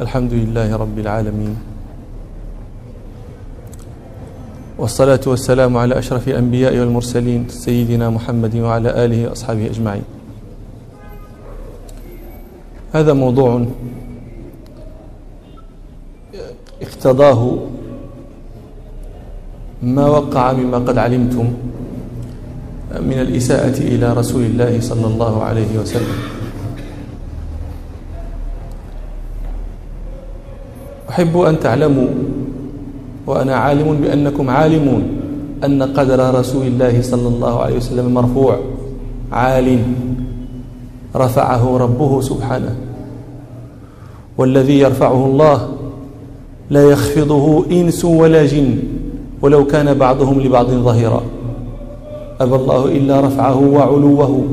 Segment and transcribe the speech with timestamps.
[0.00, 1.56] الحمد لله رب العالمين.
[4.78, 10.02] والصلاة والسلام على أشرف الأنبياء والمرسلين سيدنا محمد وعلى آله وأصحابه أجمعين.
[12.92, 13.64] هذا موضوع
[16.82, 17.58] اقتضاه
[19.82, 21.46] ما وقع مما قد علمتم
[23.00, 26.41] من الإساءة إلى رسول الله صلى الله عليه وسلم.
[31.12, 32.06] أحب أن تعلموا
[33.26, 35.02] وأنا عالم بأنكم عالمون
[35.64, 38.56] أن قدر رسول الله صلى الله عليه وسلم مرفوع
[39.32, 39.78] عال
[41.16, 42.76] رفعه ربه سبحانه.
[44.38, 45.68] والذي يرفعه الله
[46.70, 48.78] لا يخفضه إنس ولا جن
[49.42, 51.22] ولو كان بعضهم لبعض ظهيرا.
[52.40, 54.44] أبى الله إلا رفعه وعلوه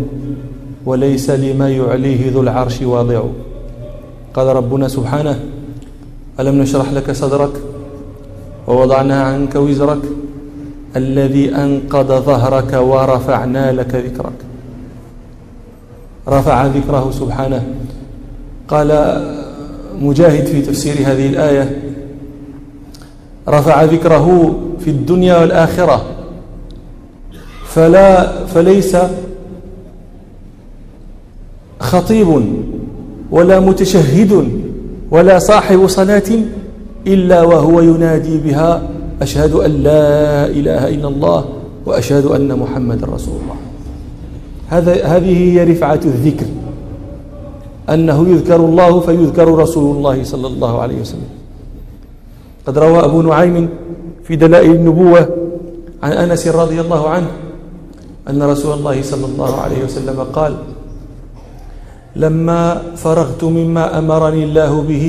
[0.85, 3.21] وليس لما يعليه ذو العرش واضع.
[4.33, 5.39] قال ربنا سبحانه
[6.39, 7.51] ألم نشرح لك صدرك
[8.67, 10.01] ووضعنا عنك وزرك
[10.95, 14.39] الذي أنقض ظهرك ورفعنا لك ذكرك.
[16.27, 17.63] رفع ذكره سبحانه.
[18.67, 18.89] قال
[20.01, 21.81] مجاهد في تفسير هذه الآية
[23.47, 26.05] رفع ذكره في الدنيا والآخرة.
[27.65, 28.97] فلا فليس
[31.79, 32.43] خطيب
[33.31, 34.58] ولا متشهد
[35.11, 36.29] ولا صاحب صلاة
[37.07, 38.81] إلا وهو ينادي بها
[39.21, 41.45] أشهد أن لا إله إلا الله
[41.85, 43.59] وأشهد أن محمد رسول الله.
[44.69, 46.45] هذا هذه هي رفعة الذكر
[47.89, 51.29] أنه يذكر الله فيذكر رسول الله صلى الله عليه وسلم.
[52.67, 53.69] قد روى أبو نعيم
[54.23, 55.29] في دلائل النبوة
[56.03, 57.27] عن أنس رضي الله عنه
[58.29, 60.55] أن رسول الله صلى الله عليه وسلم قال
[62.19, 65.05] لما فرغت مما أمرني الله به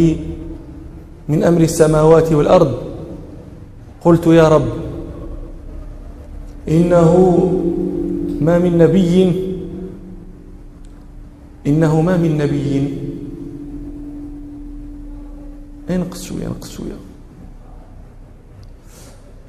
[1.29, 2.73] من أمر السماوات والأرض
[4.01, 4.69] قلت يا رب
[6.69, 7.13] إنه
[8.41, 9.51] ما من نبي
[11.67, 12.95] إنه ما من نبي.
[15.91, 16.99] انقص شوية انقص شوية؟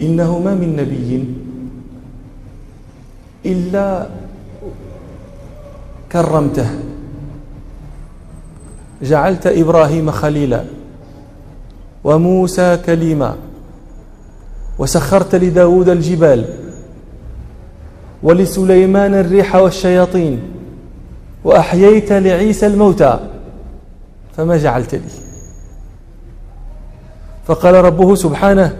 [0.01, 1.25] إنه ما من نبي
[3.45, 4.09] إلا
[6.11, 6.90] كرمته.
[9.03, 10.63] جعلت إبراهيم خليلا
[12.03, 13.35] وموسى كليما
[14.79, 16.45] وسخرت لداود الجبال
[18.23, 20.41] ولسليمان الريح والشياطين
[21.43, 23.19] وأحييت لعيسى الموتى
[24.37, 25.01] فما جعلت لي.
[27.47, 28.77] فقال ربه سبحانه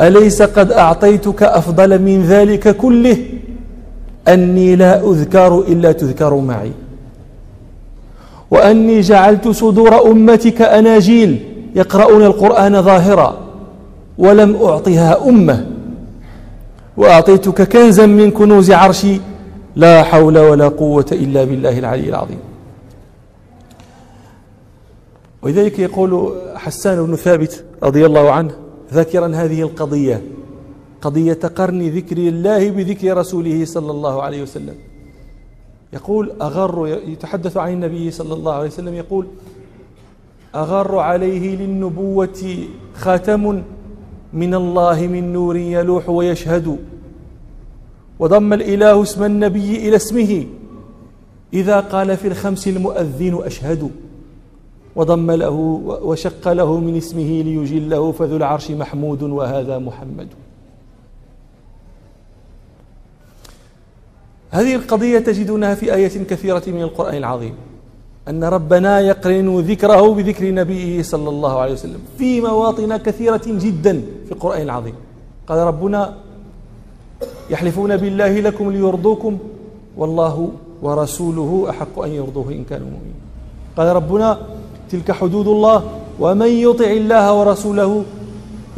[0.00, 3.16] أليس قد أعطيتك أفضل من ذلك كله؟
[4.28, 6.72] أني لا أذكر إلا تذكر معي.
[8.50, 11.38] وأني جعلت صدور أمتك أناجيل
[11.74, 13.38] يقرؤون القرآن ظاهرا
[14.18, 15.66] ولم أعطها أمة.
[16.96, 19.20] وأعطيتك كنزا من كنوز عرشي
[19.76, 22.38] لا حول ولا قوة إلا بالله العلي العظيم.
[25.42, 28.50] ولذلك يقول حسان بن ثابت رضي الله عنه
[28.92, 30.22] ذاكرا هذه القضية
[31.02, 34.74] قضية قرن ذكر الله بذكر رسوله صلى الله عليه وسلم.
[35.92, 39.26] يقول أغر يتحدث عن النبي صلى الله عليه وسلم يقول
[40.54, 42.58] أغر عليه للنبوة
[42.94, 43.62] خاتم
[44.32, 46.78] من الله من نور يلوح ويشهد
[48.18, 50.46] وضم الإله اسم النبي إلى اسمه
[51.52, 53.90] إذا قال في الخمس المؤذن أشهد
[54.96, 55.50] وضم له
[56.02, 60.28] وشق له من اسمه ليجله فذو العرش محمود وهذا محمد
[64.50, 67.54] هذه القضية تجدونها في آية كثيرة من القرآن العظيم.
[68.28, 74.32] أن ربنا يقرن ذكره بذكر نبيه صلى الله عليه وسلم في مواطن كثيرة جدا في
[74.32, 74.94] القرآن العظيم.
[75.48, 76.14] قال ربنا
[77.50, 79.38] يحلفون بالله لكم ليرضوكم
[79.96, 80.50] والله
[80.82, 83.18] ورسوله أحق أن يرضوه إن كانوا مؤمنين.
[83.76, 84.38] قال ربنا
[84.90, 85.82] تلك حدود الله
[86.20, 88.04] ومن يطع الله ورسوله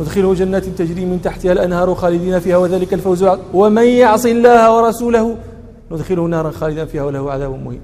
[0.01, 5.37] ندخله جنات تجري من تحتها الأنهار خالدين فيها وذلك الفوز ومن يعص الله ورسوله
[5.91, 7.81] ندخله نارا خالدا فيها وله عذاب مهين.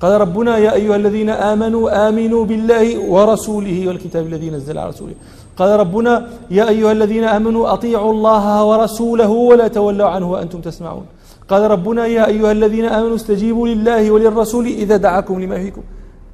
[0.00, 5.14] قال ربنا يا أيها الذين آمنوا آمنوا بالله ورسوله والكتاب الذي نزل على رسوله.
[5.56, 11.06] قال ربنا يا أيها الذين آمنوا أطيعوا الله ورسوله ولا تولوا عنه وأنتم تسمعون.
[11.48, 15.82] قال ربنا يا أيها الذين آمنوا استجيبوا لله وللرسول إذا دعاكم لما يحييكم.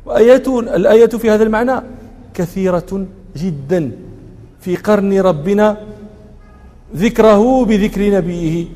[0.07, 1.83] وآيات الآية في هذا المعنى
[2.35, 3.07] كثيرة
[3.37, 3.91] جدا.
[4.61, 5.77] في قرن ربنا
[6.97, 8.67] ذكره بذكر نبيه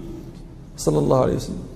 [0.77, 1.72] صلى الله عليه وسلم.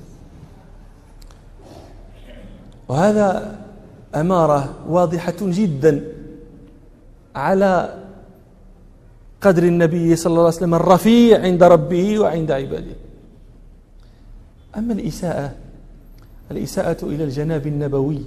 [2.89, 3.59] وهذا
[4.15, 6.05] أمارة واضحة جدا
[7.37, 7.95] على
[9.41, 12.97] قدر النبي صلى الله عليه وسلم الرفيع عند ربه وعند عباده.
[14.77, 15.53] أما الإساءة
[16.51, 18.23] الإساءة إلى الجناب النبوي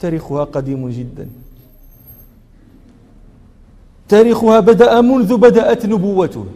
[0.00, 1.28] تاريخها قديم جدا.
[4.08, 6.46] تاريخها بدأ منذ بدأت نبوته.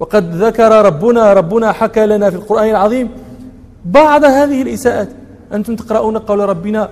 [0.00, 3.10] وقد ذكر ربنا ربنا حكى لنا في القرآن العظيم
[3.84, 5.08] بعض هذه الإساءات.
[5.52, 6.90] أنتم تقرؤون قول ربنا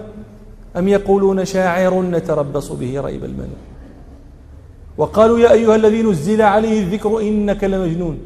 [0.77, 3.63] أم يقولون شاعر نتربص به ريب المنون؟
[4.99, 8.19] وقالوا يا أيها الذي نزل عليه الذكر إنك لمجنون.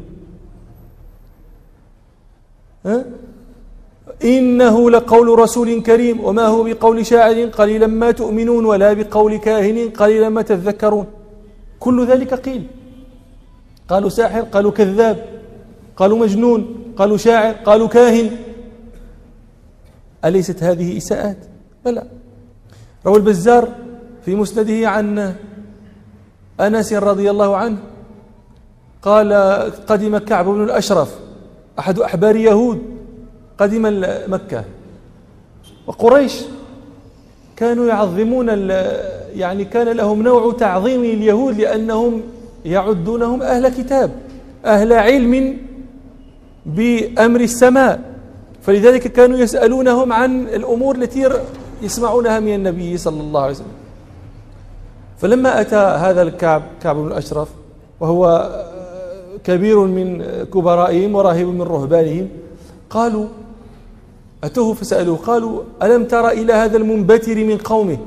[2.86, 3.04] ها؟
[4.24, 10.28] إنه لقول رسول كريم وما هو بقول شاعر قليلا ما تؤمنون ولا بقول كاهن قليلا
[10.28, 11.06] ما تذكرون.
[11.80, 12.66] كل ذلك قيل.
[13.88, 15.24] قالوا ساحر قالوا كذاب
[15.96, 16.60] قالوا مجنون
[16.96, 18.47] قالوا شاعر قالوا كاهن.
[20.24, 21.36] أليست هذه إساءات؟
[21.84, 22.02] بلى.
[23.06, 23.68] روى البزار
[24.24, 25.34] في مسنده عن
[26.60, 27.76] أنس رضي الله عنه
[29.02, 29.32] قال
[29.86, 31.14] قدم كعب بن الأشرف
[31.78, 32.82] أحد أحبار يهود
[33.58, 34.64] قدم مكة.
[35.86, 36.40] وقريش
[37.56, 38.48] كانوا يعظمون
[39.34, 42.22] يعني كان لهم نوع تعظيم اليهود لأنهم
[42.64, 44.10] يعدونهم أهل كتاب
[44.64, 45.58] أهل علم
[46.66, 48.00] بأمر السماء.
[48.62, 51.28] فلذلك كانوا يسألونهم عن الأمور التي
[51.82, 53.78] يسمعونها من النبي صلى الله عليه وسلم.
[55.18, 57.48] فلما أتى هذا الكعب كعب بن الأشرف
[58.00, 58.50] وهو
[59.44, 62.28] كبير من كبرائهم وراهب من رهبانهم
[62.90, 63.26] قالوا
[64.44, 67.98] أتوه فسألوه قالوا ألم تر إلى هذا المنبتر من قومه؟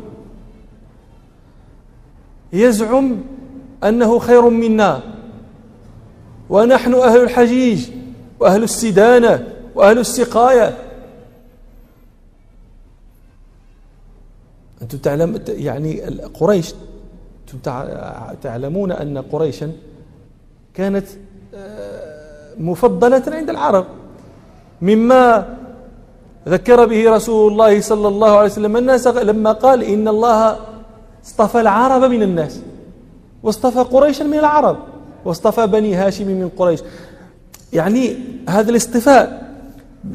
[2.53, 3.17] يزعم
[3.83, 5.01] أنه خير منا
[6.49, 7.89] ونحن أهل الحجيج
[8.39, 10.77] وأهل السدانة وأهل السقاية.
[14.81, 16.01] أنتم تعلم يعني
[16.39, 16.73] قريش
[17.43, 17.73] أنتم
[18.43, 19.71] تعلمون أن قريشا
[20.73, 21.07] كانت
[21.55, 23.85] آه، مفضلة عند العرب
[24.81, 25.57] مما
[26.47, 28.77] ذكر به رسول الله صلى الله عليه وسلم.
[28.77, 30.57] الناس لما قال إن الله
[31.25, 32.59] اصطفى العرب من الناس
[33.43, 34.77] واصطفى قريشا من العرب
[35.25, 36.79] واصطفى بني هاشم من قريش.
[37.73, 38.15] يعني
[38.49, 39.50] هذا الاصطفاء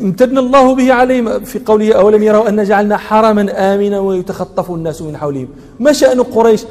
[0.00, 1.44] امتن الله به عليهم.
[1.44, 5.49] في قوله أولم يروا أن جعلنا حرما آمنا ويتخطف الناس من حولهم.
[5.81, 6.65] ما شأن قريش؟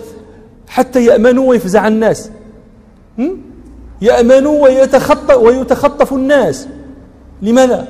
[0.67, 2.29] حتى يأمنوا ويفزع الناس.
[4.01, 6.67] يأمنوا ويتخطف, ويتخطف الناس.
[7.41, 7.87] لماذا؟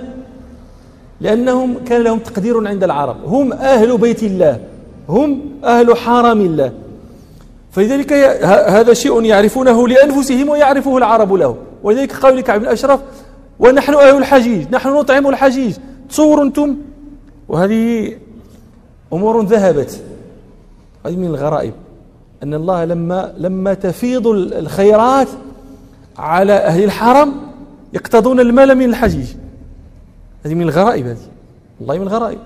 [1.22, 3.18] لأنهم كان لهم تقدير عند العرب.
[3.25, 4.60] هم أهل بيت الله.
[5.10, 6.72] هم أهل حرم الله.
[7.72, 8.13] فلذلك
[8.44, 11.56] هذا شيء يعرفونه لأنفسهم ويعرفه العرب له.
[11.83, 13.00] ولذلك قال لك ابن أشرف
[13.59, 15.75] ونحن أهل الحجيج نحن نطعم الحجيج.
[16.09, 16.75] تصور أنتم؟
[17.47, 18.13] وهذه
[19.13, 20.03] أمور ذهبت.
[21.05, 21.73] هذه من الغرائب.
[22.43, 25.27] أن الله لما لما تفيض الخيرات
[26.17, 27.33] على أهل الحرم
[27.93, 29.27] يقتضون المال من الحجيج.
[30.45, 31.17] هذه من الغرائب هذه.
[31.79, 32.39] والله من الغرائب.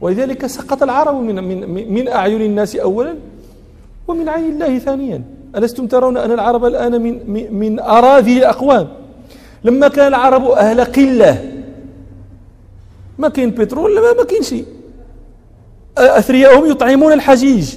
[0.00, 3.14] ولذلك سقط العرب من من من أعين الناس أولا
[4.08, 5.22] ومن عين الله ثانيا.
[5.56, 8.88] ألستم ترون أن العرب الآن من من أراذي الأقوام؟
[9.64, 11.50] لما كان العرب أهل قلة.
[13.18, 14.64] ما كاين بترول ما, كاين شيء
[15.98, 17.74] أثرياءهم يطعمون الحجيج.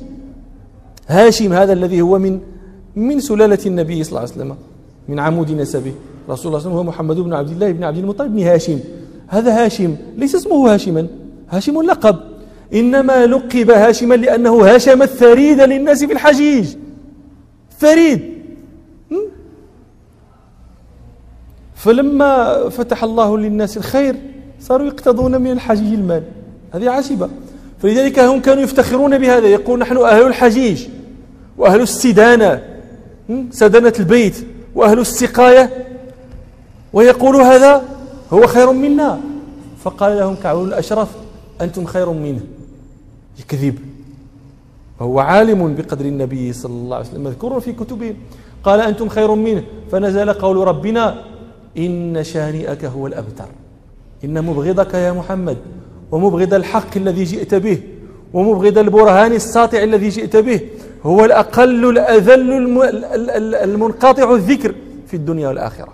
[1.07, 2.39] هاشم هذا الذي هو من
[2.95, 4.55] من سلالة النبي صلى الله عليه وسلم
[5.09, 5.93] من عمود نسبه
[6.29, 8.43] رسول الله صلى الله عليه وسلم هو محمد بن عبد الله بن عبد المطلب بن
[8.43, 8.79] هاشم.
[9.27, 11.07] هذا هاشم ليس اسمه هاشما.
[11.49, 12.19] هاشم لقب.
[12.73, 16.75] إنما لقب هاشما لأنه هاشم الثريد للناس في الحجيج.
[17.79, 18.32] ثريد
[21.83, 24.15] فلما فتح الله للناس الخير
[24.59, 26.23] صاروا يقتضون من الحجيج المال.
[26.71, 27.29] هذه عجيبة.
[27.79, 30.87] فلذلك هم كانوا يفتخرون بهذا يقول نحن أهل الحجيج
[31.57, 32.61] وأهل السدانة
[33.51, 35.69] سدنة البيت وأهل السقاية.
[36.93, 37.83] ويقول هذا
[38.33, 39.19] هو خير منا.
[39.83, 41.09] فقال لهم كعب الأشرف
[41.61, 42.41] أنتم خير منه.
[43.39, 43.79] يكذب
[44.99, 47.23] وهو عالم بقدر النبي صلى الله عليه وسلم.
[47.23, 48.15] مذكور في كتبه
[48.63, 49.63] قال أنتم خير منه.
[49.91, 51.32] فنزل قول ربنا
[51.77, 53.47] إن شانئك هو الأبتر.
[54.23, 55.57] إن مبغضك يا محمد
[56.11, 57.81] ومبغض الحق الذي جئت به
[58.33, 60.59] ومبغض البرهان الساطع الذي جئت به
[61.03, 62.51] هو الأقل الأذل
[63.55, 64.75] المنقطع الذكر
[65.07, 65.93] في الدنيا والآخرة.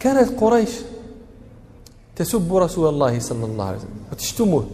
[0.00, 0.70] كانت قريش
[2.16, 4.64] تسب رسول الله صلى الله عليه وسلم وتشتمه.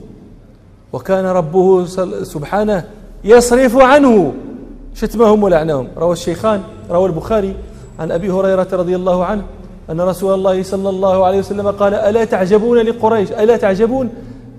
[0.93, 1.85] وكان ربه
[2.23, 2.85] سبحانه
[3.25, 4.35] يصرف عنه.
[4.95, 7.55] شتمهم ولعنهم روى الشيخان روى البخاري
[7.99, 9.43] عن أبي هريرة رضي الله عنه
[9.91, 14.11] أن رسول الله صلى الله عليه وسلم قال ألا تعجبون لقريش؟ ألا تعجبون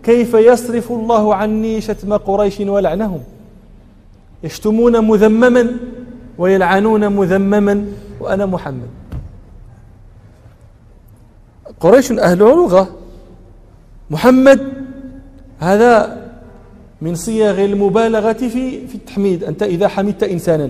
[0.03, 3.19] كيف يصرف الله عني شتم قريش ولعنهم؟
[4.43, 5.67] يشتمون مذمما
[6.37, 7.85] ويلعنون مذمما
[8.19, 8.89] وأنا محمد.
[11.79, 12.87] قريش أهل لغة.
[14.09, 14.73] محمد
[15.59, 16.18] هذا
[17.01, 19.43] من صيغ المبالغة في في التحميد.
[19.43, 20.69] أنت إذا حمدت إنسانا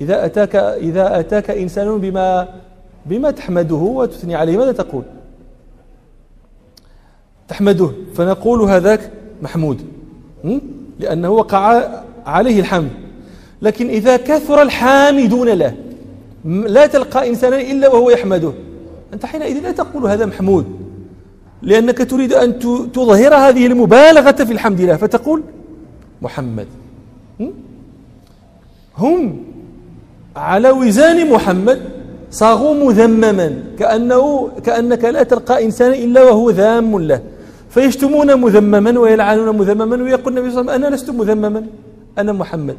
[0.00, 2.48] إذا أتاك إذا أتاك إنسان بما
[3.06, 5.02] بما تحمده وتثني عليه ماذا تقول؟
[7.48, 7.90] تحمده.
[8.14, 9.10] فنقول هذاك
[9.42, 9.80] محمود
[11.00, 11.88] لأنه وقع
[12.26, 12.90] عليه الحمد.
[13.62, 15.74] لكن إذا كثر الحامدون له
[16.44, 18.52] لا تلقى إنسانا إلا وهو يحمده.
[19.14, 20.66] أنت حينئذ لا تقول هذا محمود.
[21.62, 22.58] لأنك تريد أن
[22.92, 24.96] تظهر هذه المبالغة في الحمد لله.
[24.96, 25.42] فتقول
[26.22, 26.66] محمد.
[28.98, 29.22] هم؟
[30.36, 31.78] على وزان محمد
[32.30, 33.48] صاغوا مذمما
[33.78, 37.20] كأنه كأنك لا تلقى إنسانا إلا وهو ذام له.
[37.70, 41.66] فيشتمون مذمما ويلعنون مذمما ويقول النبي صلى الله عليه وسلم أنا لست مذمما
[42.18, 42.76] أنا محمد.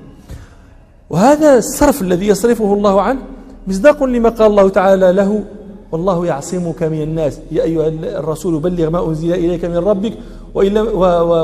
[1.09, 3.19] وهذا الصرف الذي يصرفه الله عنه
[3.67, 5.43] مصداق لما قال الله تعالى له
[5.91, 7.39] والله يعصمك من الناس.
[7.51, 7.87] يا أيها
[8.19, 10.13] الرسول بلغ ما أنزل إليك من ربك
[10.53, 10.87] وإن لم,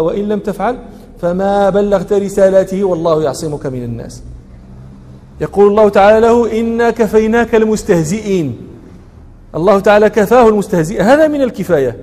[0.08, 0.78] وإن لم تفعل
[1.22, 4.24] فما بلغت رسالاته والله يعصمك من الناس.
[5.42, 8.58] يقول الله تعالى له إنا كفيناك المستهزئين.
[9.56, 11.02] الله تعالى كفاه المستهزئ.
[11.02, 11.98] هذا من الكفاية.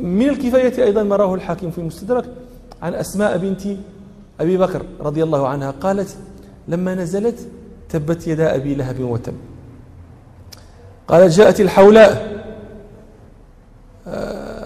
[0.00, 2.24] من الكفاية أيضا ما راه الحاكم في المستدرك
[2.82, 3.60] عن أسماء بنت
[4.40, 5.70] أبي بكر رضي الله عنها.
[5.70, 6.16] قالت
[6.68, 7.38] لما نزلت
[7.88, 9.34] تبت يدا أبي لهب وتب
[11.08, 12.38] قالت جاءت الحولاء
[14.08, 14.64] آه،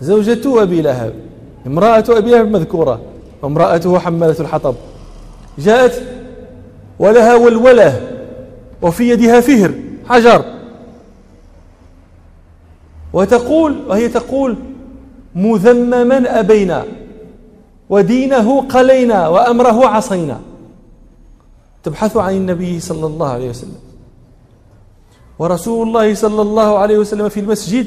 [0.00, 1.14] زوجة أبي لهب
[1.66, 3.00] امرأة أبي لهب مذكورة
[3.42, 4.74] وامرأته حمالة الحطب.
[5.58, 6.02] جاءت
[6.98, 8.08] ولها ولولة
[8.82, 9.74] وفي يدها فهر
[10.08, 10.44] حجر.
[13.12, 14.56] وتقول وهي تقول
[15.34, 16.84] مذمما أبينا
[17.90, 20.40] ودينه قلينا وأمره عصينا.
[21.84, 23.87] تبحث عن النبي صلى الله عليه وسلم.
[25.38, 27.86] ورسول الله صلى الله عليه وسلم في المسجد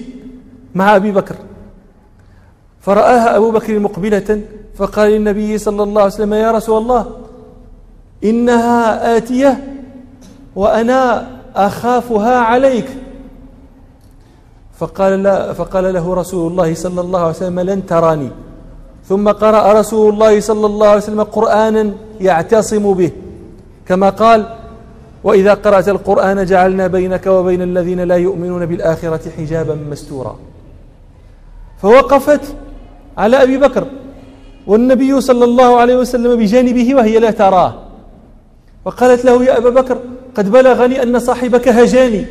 [0.76, 1.36] مع أبي بكر.
[2.82, 4.42] فرآها أبو بكر مقبلة
[4.76, 7.06] فقال للنبي صلى الله عليه وسلم يا رسول الله
[8.24, 9.64] إنها آتية
[10.56, 12.90] وأنا أخافها عليك.
[14.80, 18.30] فقال, لا فقال له رسول الله صلى الله عليه وسلم لن تراني.
[19.06, 21.92] ثم قرأ رسول الله صلى الله عليه وسلم قرآنا
[22.22, 23.12] يعتصم به
[23.86, 24.46] كما قال
[25.24, 30.36] وإذا قرأت القرآن جعلنا بينك وبين الذين لا يؤمنون بالآخرة حجابا مستورا.
[31.82, 32.42] فوقفت
[33.18, 33.88] على أبي بكر
[34.68, 37.74] والنبي صلى الله عليه وسلم بجانبه وهي لا تراه.
[38.86, 39.98] وقالت له يا أبا بكر
[40.36, 42.26] قد بلغني أن صاحبك هجاني.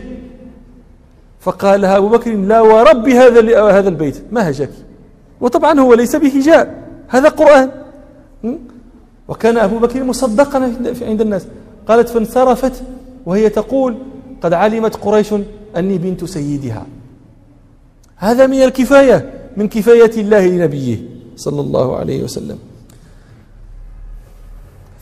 [1.40, 4.70] فقال أبو بكر لا ورب هذا هذا البيت ما هجاك
[5.40, 7.70] وطبعا هو ليس بهجاء هذا قرآن.
[9.28, 11.46] وكان أبو بكر مصدقا عند الناس.
[11.88, 12.82] قالت فانصرفت
[13.26, 13.96] وهي تقول
[14.42, 15.34] قد علمت قريش
[15.76, 16.86] أني بنت سيدها.
[18.16, 20.98] هذا من الكفاية من كفاية الله لنبيه
[21.36, 22.58] صلى الله عليه وسلم.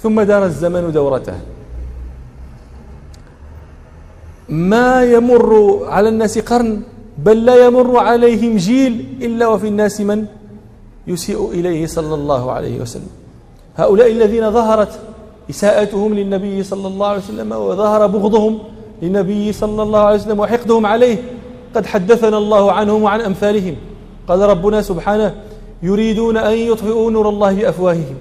[0.03, 1.39] ثم دار الزمن دورته.
[4.49, 6.83] ما يمر على الناس قرن
[7.19, 10.27] بل لا يمر عليهم جيل إلا وفي الناس من
[11.07, 13.11] يسيء إليه صلى الله عليه وسلم.
[13.77, 15.01] هؤلاء الذين ظهرت
[15.51, 18.59] إساءتهم للنبي صلى الله عليه وسلم وظهر بغضهم
[19.03, 21.17] للنبي صلى الله عليه وسلم وحقدهم عليه.
[21.75, 23.75] قد حدثنا الله عنهم وعن أمثالهم.
[24.29, 25.35] قال ربنا سبحانه
[25.83, 28.17] يريدون أن يطفئوا نور الله بأفواههم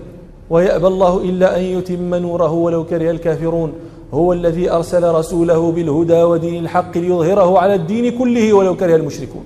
[0.50, 3.74] ويأبى الله إلا أن يتم نوره ولو كره الكافرون.
[4.13, 9.43] هو الذي أرسل رسوله بالهدى ودين الحق ليظهره على الدين كله ولو كره المشركون.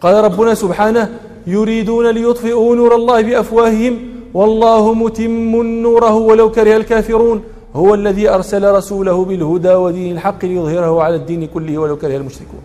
[0.00, 3.98] قال ربنا سبحانه يريدون ليطفئوا نور الله بأفواههم
[4.34, 7.42] والله متم نوره ولو كره الكافرون
[7.74, 12.60] هو الذي أرسل رسوله بالهدى ودين الحق ليظهره على الدين كله ولو كره المشركون.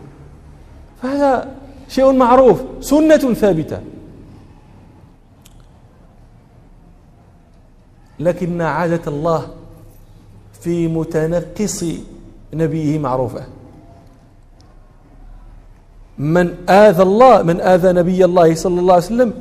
[1.01, 1.51] فهذا
[1.88, 3.79] شيء معروف سنة ثابتة.
[8.20, 9.48] لكن عادة الله
[10.62, 11.86] في متنقص
[12.53, 13.43] نبيه معروفة.
[16.17, 19.34] من آذى الله من آذى نبي الله صلى الله عليه وسلم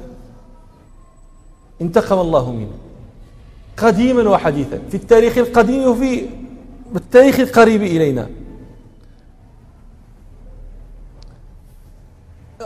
[1.82, 2.72] انتقم الله منه.
[3.76, 4.78] قديما وحديثا.
[4.90, 6.28] في التاريخ القديم وفي
[6.96, 8.28] التاريخ القريب إلينا.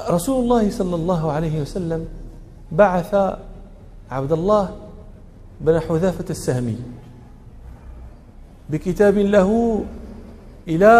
[0.08, 2.08] رسول الله صلى الله عليه وسلم
[2.72, 3.14] بعث
[4.10, 4.76] عبد الله
[5.60, 6.78] بن حذافة السهمي
[8.70, 9.80] بكتاب له
[10.68, 10.94] إلى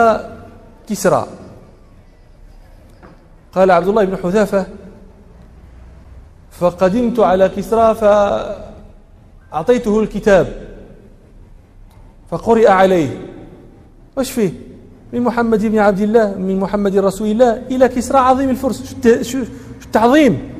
[0.88, 1.26] كسرى.
[3.52, 4.66] قال عبد الله بن حذافة
[6.60, 10.66] فقدمت على كسرى فأعطيته الكتاب
[12.30, 13.08] فقرئ عليه.
[14.16, 14.52] وش فيه؟
[15.12, 18.94] من محمد بن عبد الله من محمد رسول الله إلى كسرى عظيم الفرس.
[19.22, 19.38] شو
[19.84, 20.50] التعظيم؟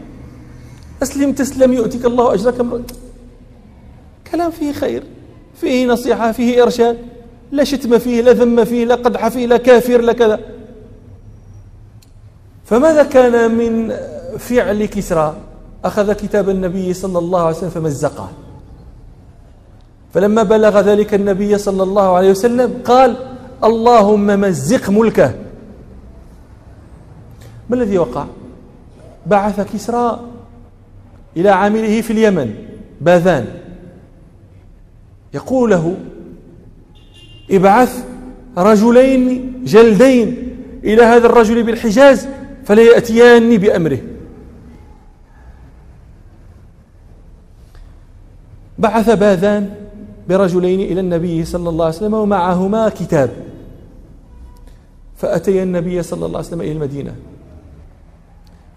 [1.03, 2.67] أسلم تسلم يؤتك الله أجرك
[4.33, 5.03] كلام فيه خير
[5.55, 6.99] فيه نصيحة فيه إرشاد.
[7.53, 10.41] لا شتم فيه لا ذم فيه لا قدح فيه لا كافر لا كذا.
[12.65, 13.97] فماذا كان من
[14.39, 15.37] فعل كسرى؟
[15.87, 18.29] أخذ كتاب النبي صلى الله عليه وسلم فمزقه.
[20.15, 23.17] فلما بلغ ذلك النبي صلى الله عليه وسلم قال
[23.65, 25.35] اللهم مزق ملكه.
[27.71, 28.27] ما الذي وقع؟
[29.27, 30.21] بعث كسرى
[31.37, 32.55] إلى عامله في اليمن
[33.01, 33.47] باذان.
[35.35, 35.97] يقول له
[37.51, 38.05] ابعث
[38.59, 42.29] رجلين جلدين إلى هذا الرجل بالحجاز
[42.65, 43.99] فلا يأتياني بأمره.
[48.79, 49.75] بعث باذان
[50.29, 53.31] برجلين إلى النبي صلى الله عليه وسلم ومعهما كتاب.
[55.17, 57.15] فأتي النبي صلى الله عليه وسلم إلى المدينة.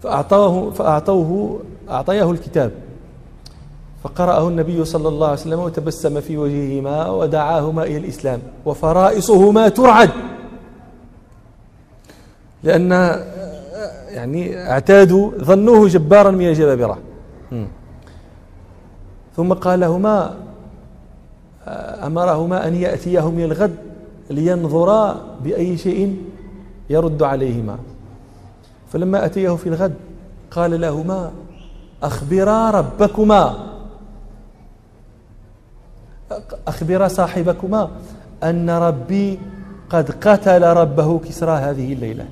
[0.04, 2.72] فأعطوه فأعطوه أعطياه الكتاب.
[4.04, 8.40] فقرأه النبي صلى الله عليه وسلم وتبسم في وجههما ودعاهما إلى الإسلام.
[8.66, 10.10] وفرائصهما ترعد.
[12.64, 12.92] لأن
[14.10, 16.98] يعني اعتادوا ظنوه جبارا من الجبابرة
[19.40, 20.36] ثم قال لهما
[22.04, 23.76] أمرهما أن يأتيه من الغد
[24.30, 26.22] لينظرا بأي شيء
[26.90, 27.78] يرد عليهما.
[28.92, 29.94] فلما أتيه في الغد
[30.52, 31.32] قال لهما
[32.04, 33.58] أخبرا ربكما.
[36.68, 37.90] أخبرا صاحبكما
[38.44, 39.40] أن ربي
[39.90, 42.28] قد قتل ربه كسرى هذه الليلة.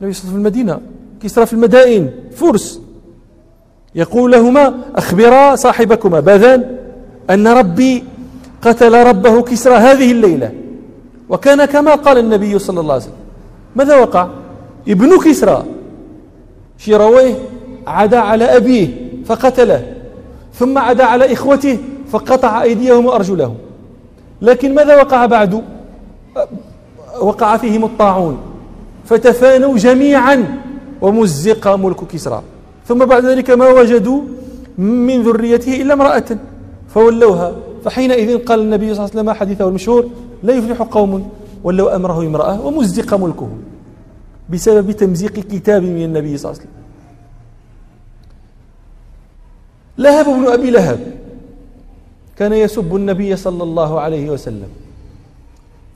[0.00, 0.80] النبي صلى في المدينة
[1.22, 2.81] كسرى في المدائن فرس.
[3.94, 6.20] يقول لهما أخبرا صاحبكما.
[6.20, 6.76] باذان
[7.30, 8.04] أن ربي
[8.62, 10.52] قتل ربه كسرى هذه الليلة.
[11.28, 13.14] وكان كما قال النبي صلى الله عليه وسلم
[13.76, 14.28] ماذا وقع؟
[14.88, 15.64] ابن كسرى
[16.78, 17.34] شيرويه
[17.86, 18.88] عدا على أبيه
[19.24, 19.94] فقتله
[20.54, 21.78] ثم عدا على إخوته
[22.10, 23.56] فقطع أيديهم وأرجلهم.
[24.42, 25.62] لكن ماذا وقع بعد؟
[27.20, 28.38] وقع فيهم الطاعون
[29.04, 30.60] فتفانوا جميعا
[31.00, 32.42] ومزق ملك كسرى.
[32.88, 34.20] ثم بعد ذلك ما وجدوا
[34.78, 36.38] من ذريته إلا امرأة
[36.88, 37.52] فولوها.
[37.84, 40.08] فحينئذ قال النبي صلى الله عليه وسلم حديثه المشهور
[40.42, 41.30] لا يفلح قوم
[41.64, 43.48] ولوا أمره امرأة ومزق ملكه
[44.50, 46.82] بسبب تمزيق كتاب من النبي صلى الله عليه وسلم.
[49.98, 51.00] لهب بن أبي لهب
[52.38, 54.68] كان يسب النبي صلى الله عليه وسلم.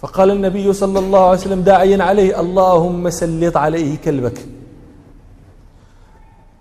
[0.01, 4.39] فقال النبي صلى الله عليه وسلم داعيا عليه اللهم سلط عليه كلبك.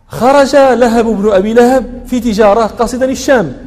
[0.08, 3.58] خرج لهب بن أبي لهب في تجارة قاصدا الشام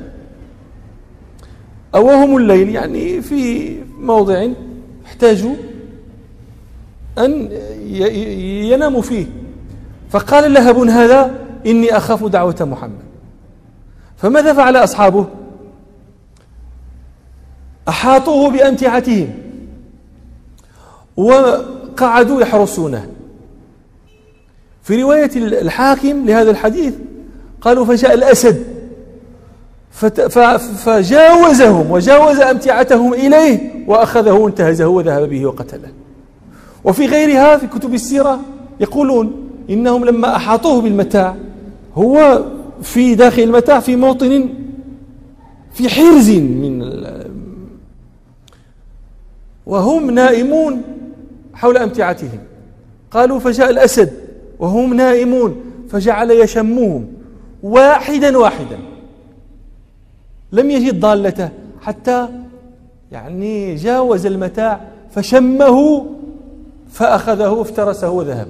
[1.95, 4.49] أوهم الليل يعني في موضع
[5.07, 5.55] احتاجوا
[7.19, 7.49] أن
[8.71, 9.27] يناموا فيه.
[10.11, 11.35] فقال لهب هذا
[11.67, 13.03] إني أخاف دعوة محمد.
[14.17, 15.27] فماذا فعل أصحابه؟
[17.89, 19.35] أحاطوه بأمتعتهم
[21.17, 23.09] وقعدوا يحرسونه.
[24.89, 26.95] في رواية الحاكم لهذا الحديث
[27.61, 28.65] قالوا فجاء الأسد
[30.85, 35.89] فجاوزهم وجاوز أمتعتهم إليه وأخذه وانتهزه وذهب به وقتله.
[36.85, 38.41] وفي غيرها في كتب السيرة
[38.81, 41.37] يقولون إنهم لما أحاطوه بالمتاع
[41.95, 42.45] هو
[42.83, 44.49] في داخل المتاع في موطن
[45.73, 46.93] في حرز من
[49.67, 50.83] وهم نائمون
[51.55, 52.39] حول أمتعتهم.
[53.11, 54.28] قالوا فجاء الأسد
[54.59, 57.07] وهم نائمون فجعل يشمهم
[57.63, 58.79] واحدا واحدا.
[60.53, 61.49] لم يجد ضالته
[61.81, 62.29] حتى
[63.13, 66.07] يعني جاوز المتاع فشمه
[66.91, 68.49] فأخذه وافترسه وذهب.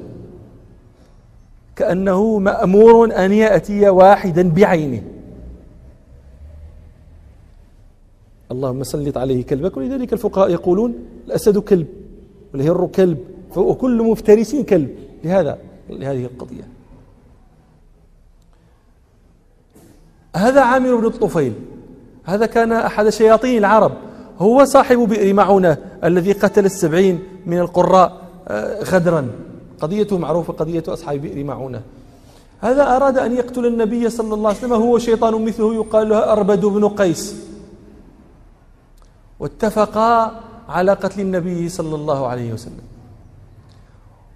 [1.76, 5.02] كأنه مأمور أن يأتي واحدا بعينه.
[8.50, 9.76] اللهم سلط عليه كلبك.
[9.76, 10.94] ولذلك الفقهاء يقولون
[11.26, 11.86] الأسد كلب
[12.54, 13.18] والهر كلب
[13.56, 14.90] وكل مفترس كلب.
[15.24, 15.58] لهذا
[15.90, 16.68] لهذه القضية.
[20.36, 21.52] هذا عامر بن الطفيل
[22.24, 23.92] هذا كان أحد شياطين العرب
[24.38, 29.30] هو صاحب بئر معونة الذي قتل السبعين من القراء آه، غدرا
[29.80, 31.82] قضيته معروفة قضية أصحاب بئر معونة.
[32.60, 36.64] هذا أراد أن يقتل النبي صلى الله عليه وسلم هو شيطان مثله يقال له أربد
[36.64, 37.36] بن قيس.
[39.40, 42.97] واتفقا على قتل النبي صلى الله عليه وسلم.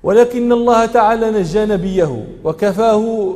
[0.03, 3.35] ولكن الله تعالى نجى نبيه وكفاه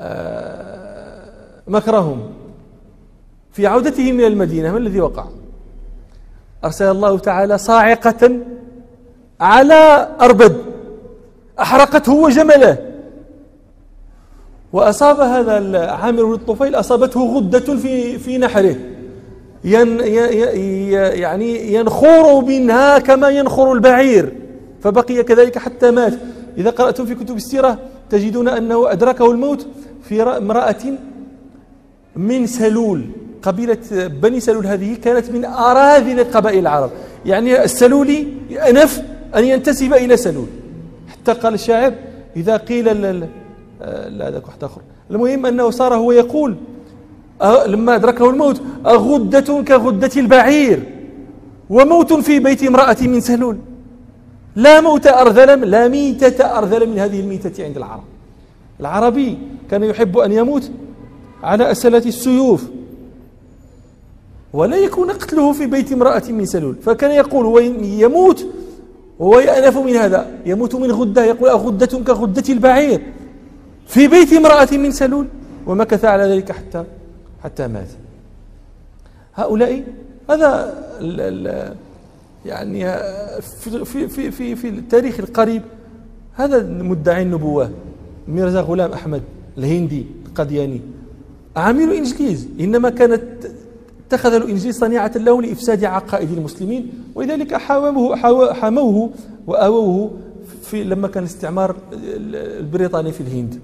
[0.00, 1.22] آه،
[1.68, 2.20] مكرهم
[3.52, 4.72] في عودته من المدينة.
[4.72, 5.26] ما الذي وقع؟
[6.64, 8.38] أرسل الله تعالى صاعقة
[9.40, 10.56] على أربد
[11.60, 12.78] أحرقته وجمله.
[14.72, 18.76] وأصاب هذا عامر بن الطفيل أصابته غدة في في نحره.
[19.64, 20.00] ين
[21.20, 24.45] يعني ينخر منها كما ينخر البعير.
[24.86, 26.14] فبقي كذلك حتى مات.
[26.58, 27.78] إذا قرأتم في كتب السيرة
[28.10, 29.66] تجدون أنه أدركه الموت
[30.02, 30.84] في امرأة
[32.16, 33.04] من سلول.
[33.42, 33.78] قبيلة
[34.22, 36.90] بني سلول هذه كانت من أراذل قبائل العرب.
[37.26, 38.26] يعني السلولي
[38.68, 39.02] أنف
[39.36, 40.46] أن ينتسب إلى سلول.
[41.08, 41.94] حتى قال الشاعر
[42.36, 44.80] إذا قيل لا ذاك واحد آخر.
[45.10, 46.56] المهم أنه صار هو يقول
[47.66, 50.82] لما أدركه الموت أغدة كغدة البعير
[51.70, 53.56] وموت في بيت امرأة من سلول.
[54.56, 58.04] لا موت أرذل لا ميتة أرذل من هذه الميتة عند العرب.
[58.80, 59.38] العربي
[59.70, 60.70] كان يحب أن يموت
[61.42, 62.64] على أسلة السيوف.
[64.52, 66.76] ولا يكون قتله في بيت امرأة من سلول.
[66.82, 68.46] فكان يقول وين يموت
[69.18, 70.26] وهو يأنف من هذا.
[70.46, 71.24] يموت من غدة.
[71.24, 73.02] يقول أغدة كغدة البعير.
[73.86, 75.26] في بيت امرأة من سلول.
[75.66, 76.84] ومكث على ذلك حتى
[77.44, 77.88] حتى مات.
[79.34, 79.84] هؤلاء
[80.30, 81.74] هذا ال ال
[82.46, 82.84] يعني
[83.62, 85.62] في في في في التاريخ القريب
[86.34, 87.70] هذا مدعي النبوة.
[88.28, 89.22] ميرزا غلام أحمد
[89.58, 90.80] الهندي القدياني
[91.56, 92.48] عامل إنجليز.
[92.60, 93.22] إنما كانت
[94.06, 98.16] اتخذ الإنجيل صنيعة له لإفساد عقائد المسلمين ولذلك حاموه,
[98.52, 99.10] حاموه
[99.46, 100.10] وآووه
[100.62, 103.60] في لما كان الاستعمار البريطاني في الهند.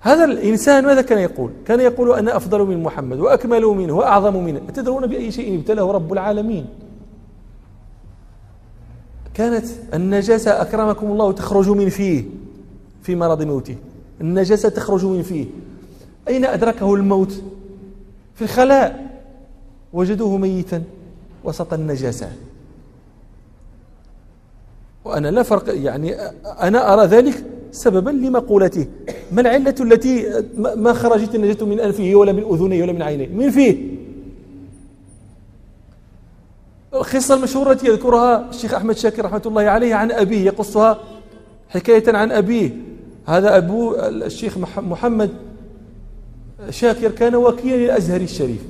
[0.00, 4.60] هذا الإنسان ماذا كان يقول؟ كان يقول أنا أفضل من محمد وأكمل منه وأعظم منه.
[4.68, 6.66] أتدرون بأي شيء ابتلاه رب العالمين؟
[9.38, 12.24] كانت النجاسة أكرمكم الله تخرج من فيه
[13.02, 13.76] في مرض موته.
[14.20, 15.46] النجاسة تخرج من فيه.
[16.28, 17.42] أين أدركه الموت؟
[18.34, 19.20] في الخلاء.
[19.92, 20.82] وجدوه ميتا
[21.44, 22.32] وسط النجاسة.
[25.04, 28.86] وأنا لا فرق يعني أنا أرى ذلك سببا لمقولته.
[29.32, 33.50] ما العلة التي ما خرجت النجاة من أنفه ولا من أذنيه ولا من عينيه؟ من
[33.50, 33.98] فيه.
[36.94, 40.98] القصة المشهورة التي يذكرها الشيخ أحمد شاكر رحمة الله عليه عن أبيه يقصها
[41.68, 42.76] حكاية عن أبيه.
[43.26, 45.30] هذا أبو الشيخ محمد
[46.70, 48.62] شاكر كان وكيلا للأزهر الشريف.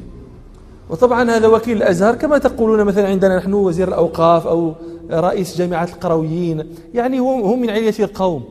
[0.90, 4.74] وطبعا هذا وكيل الأزهر كما تقولون مثلا عندنا نحن وزير الأوقاف أو
[5.11, 8.44] رئيس جامعة القرويين يعني هم من علية القوم.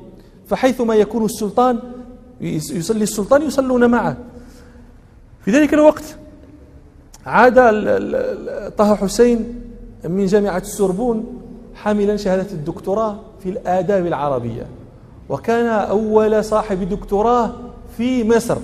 [0.47, 1.79] فحيثما يكون السلطان
[2.41, 4.17] يصلي السلطان يصلون معه.
[5.45, 6.03] في ذلك الوقت
[7.27, 7.55] عاد
[8.77, 9.61] طه حسين
[10.03, 11.25] من جامعة السوربون
[11.75, 14.65] حاملا شهادة الدكتوراه في الآداب العربية
[15.29, 17.51] وكان أول صاحب دكتوراه
[17.97, 18.57] في مصر.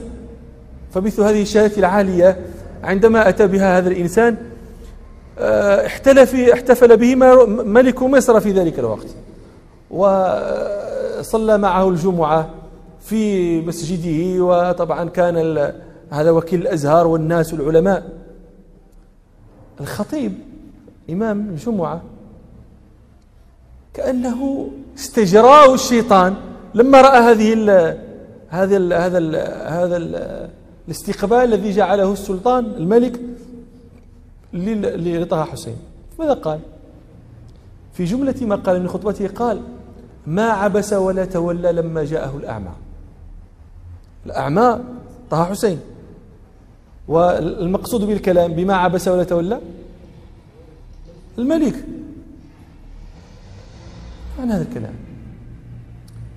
[0.93, 2.39] فمثل هذه الشهادة العالية
[2.84, 4.38] عندما أتى بها هذا الإنسان
[5.39, 7.15] آه، احتفل احتفل به
[7.63, 9.08] ملك مصر في ذلك الوقت.
[9.91, 12.49] وصلى معه الجمعة
[12.99, 15.71] في مسجده وطبعا كان
[16.10, 18.23] هذا وكيل الأزهار والناس العلماء.
[19.82, 20.34] الخطيب
[21.10, 22.02] إمام الجمعة.
[23.94, 26.36] كأنه استجراه الشيطان.
[26.74, 27.70] لما رأى هذه ال
[28.50, 29.36] هذا ال هذا ال
[29.74, 30.50] هذا ال
[30.88, 33.20] الاستقبال الذي جعله السلطان الملك
[34.54, 35.78] لطه حسين.
[36.20, 36.60] ماذا قال؟
[37.94, 39.62] في جملة ما قال من خطبته قال
[40.28, 42.72] ما عبس ولا تولى لما جاءه الأعمى.
[44.26, 44.80] الأعمى
[45.30, 45.80] طه حسين.
[47.08, 49.60] والمقصود بالكلام بما عبس ولا تولى؟
[51.38, 51.76] الملك.
[54.39, 54.94] عن هذا الكلام.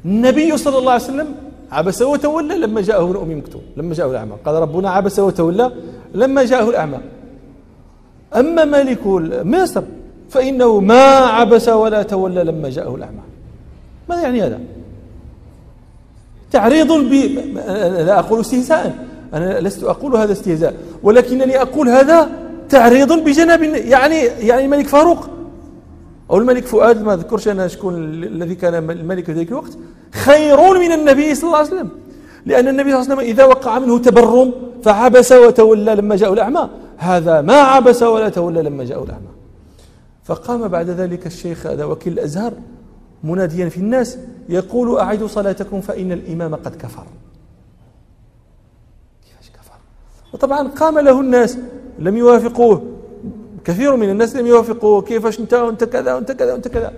[0.05, 1.35] النبي صلى الله عليه وسلم
[1.71, 4.33] عبس وتولى لما جاءه ابن أم مكتوم لما جاءه الأعمى.
[4.45, 5.73] قال ربنا عبس وتولى
[6.15, 6.99] لما جاءه الأعمى.
[8.37, 9.07] أما ملك
[9.47, 9.83] مصر
[10.31, 13.23] فإنه ما عبس ولا تولى لما جاءه الأعمى.
[14.09, 14.61] ماذا يعني هذا؟
[16.51, 17.13] تعريض ب
[18.07, 19.06] لا أقول استهزاء.
[19.37, 22.31] أنا لست أقول هذا استهزاء ولكنني أقول هذا
[22.69, 25.29] تعريض بجناب يعني يعني الملك فاروق.
[26.31, 27.95] أو الملك فؤاد ما أذكرش أنا شكون
[28.25, 29.79] الذي كان الملك في ذلك الوقت.
[30.13, 31.89] خير من النبي صلى الله عليه وسلم
[32.47, 36.71] لأن النبي صلى الله عليه وسلم إذا وقع منه تبرم فعبس وتولى لما جاء الأعمى.
[36.97, 39.29] هذا ما عبس ولا تولى لما جاء الأعمى.
[40.25, 42.53] فقام بعد ذلك الشيخ هذا وكيل الأزهر
[43.25, 44.19] مناديا في الناس
[44.49, 47.07] يقول أعيدوا صلاتكم فإن الإمام قد كفر
[49.25, 49.79] كيفاش كفر
[50.37, 51.59] وطبعا قام له الناس
[51.99, 52.83] لم يوافقوه.
[53.65, 56.93] كثير من الناس لم يوافقوا كيفاش أنت وانت كذا وانت كذا وانت كذا.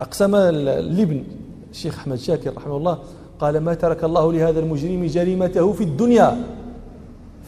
[0.00, 1.24] أقسم الابن
[1.70, 2.98] الشيخ أحمد شاكر رحمه الله
[3.40, 6.44] قال ما ترك الله لهذا المجرم جريمته في الدنيا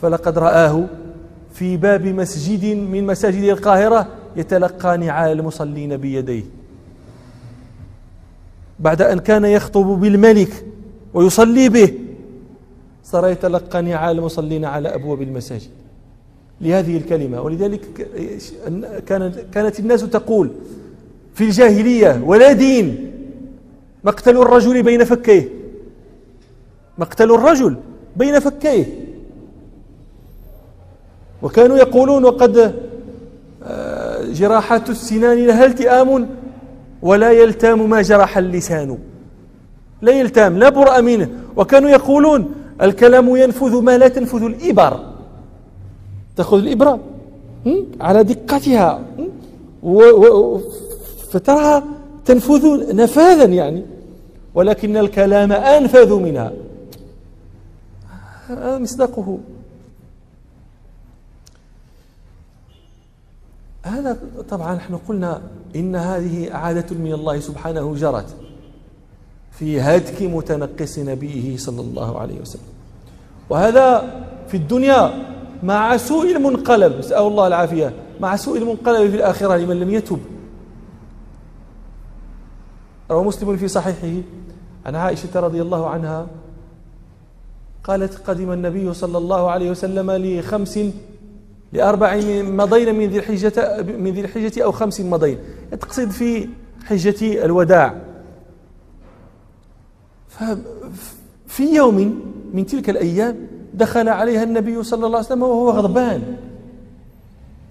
[0.03, 0.85] فلقد رآه
[1.55, 6.45] في باب مسجد من مساجد القاهرة يتلقى نعال المصلين بيديه.
[8.81, 10.65] بعد أن كان يخطب بالملك
[11.15, 12.06] ويصلي به
[13.17, 15.71] صار يتلقى نعال المصلين على أبواب المساجد.
[16.61, 17.41] لهذه الكلمة.
[17.41, 17.81] ولذلك
[19.07, 20.51] كانت كانت الناس تقول
[21.35, 23.13] في الجاهلية ولا دين.
[24.05, 25.49] مقتل الرجل بين فكيه.
[26.99, 27.77] مقتل الرجل
[28.17, 28.85] بين فكيه.
[31.43, 32.75] وكانوا يقولون وقد
[33.69, 36.29] آه، جراحات السنان لها التئام
[37.03, 38.99] ولا يلتام ما جرح اللسان.
[40.03, 41.29] لا يلتام لا برأ منه.
[41.57, 45.01] وكانوا يقولون الكلام ينفذ ما لا تنفذ الإبر.
[46.37, 47.01] تأخذ الإبرة
[48.01, 49.03] على دقتها
[51.31, 51.85] فتراها
[52.25, 53.85] تنفذ نفاذا يعني.
[54.55, 56.53] ولكن الكلام أنفذ منها.
[58.49, 59.39] هذا مصداقه.
[63.83, 65.43] هذا طبعا نحن قلنا
[65.77, 68.37] إن هذه عادة من الله سبحانه جرت.
[69.59, 72.63] في هتك متنقص نبيه صلى الله عليه وسلم.
[73.51, 73.87] وهذا
[74.49, 75.13] في الدنيا
[75.63, 80.19] مع سوء المنقلب نسأل الله العافية مع سوء المنقلب في الآخرة لمن لم يتب.
[83.11, 84.23] روى مسلم في صحيحه
[84.87, 86.27] عن عائشة رضي الله عنها
[87.85, 90.79] قالت قدم النبي صلى الله عليه وسلم لخمس
[91.73, 95.39] لأربع مضين من ذي الحجة من ذي الحجة أو خمس مضين.
[95.81, 96.49] تقصد في
[96.85, 97.95] حجة الوداع.
[100.37, 101.97] ففي يوم
[102.53, 103.37] من تلك الأيام
[103.75, 106.37] دخل عليها النبي صلى الله عليه وسلم وهو غضبان.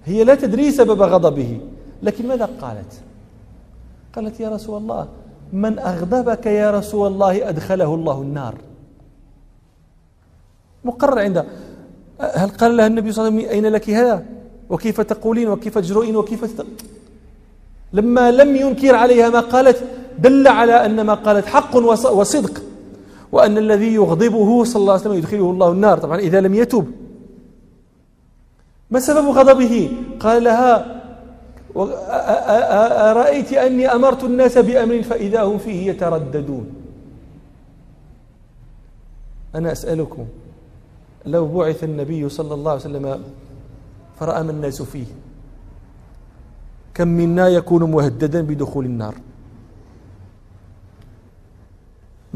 [0.04, 1.60] هي لا تدري سبب غضبه.
[2.02, 2.92] لكن ماذا قالت؟
[4.14, 5.08] قالت يا رسول الله
[5.52, 8.54] من أغضبك يا رسول الله أدخله الله النار.
[10.84, 11.46] مقرر عندها
[12.20, 14.24] هل قال لها النبي صلى الله عليه وسلم أين لك هذا؟
[14.70, 16.66] وكيف تقولين؟ وكيف تجرؤين؟ وكيف تت...
[17.92, 19.84] لما لم ينكر عليها ما قالت
[20.18, 21.76] دل على أن ما قالت حق
[22.12, 22.62] وصدق
[23.32, 25.98] وأن الذي يغضبه صلى الله عليه وسلم يدخله الله النار.
[25.98, 26.86] طبعا إذا لم يتب
[28.90, 31.02] ما سبب غضبه؟ قال لها
[33.10, 36.66] أرأيت أني أمرت الناس بأمر فإذا هم فيه يترددون.
[39.54, 40.24] أنا أسألكم
[41.26, 43.22] لو بعث النبي صلى الله عليه وسلم
[44.20, 45.06] فرأى ما الناس فيه؟
[46.94, 49.14] كم منا يكون مهددا بدخول النار؟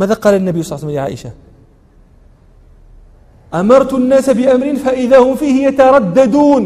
[0.01, 1.33] ماذا قال النبي صلى الله عليه وسلم يا عائشة؟
[3.55, 6.63] أمرت الناس بأمر فإذا هم فيه يترددون.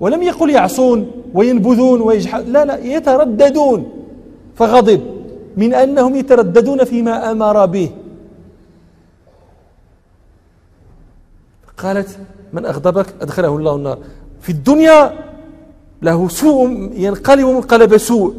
[0.00, 3.80] ولم يقل يعصون وينبذون ويجحد لا لا يترددون.
[4.54, 5.00] فغضب
[5.56, 7.90] من أنهم يترددون فيما أمر به.
[11.78, 12.18] قالت
[12.52, 13.98] من أغضبك أدخله الله النار.
[14.40, 14.98] في الدنيا
[16.02, 18.34] له سوء ينقلب منقلب سوء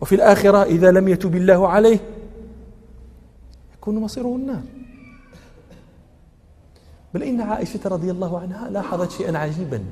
[0.00, 1.98] وفي الآخرة إذا لم يتب الله عليه
[3.86, 4.62] يكون مصيره النار.
[7.14, 9.84] بل إن عائشة رضي الله عنها لاحظت شيئا عجيبا.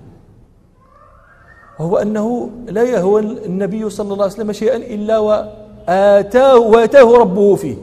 [1.79, 7.77] وهو أنه لا يهوى النبي صلى الله عليه وسلم شيئا إلا وآتاه وآتاه ربه فيه.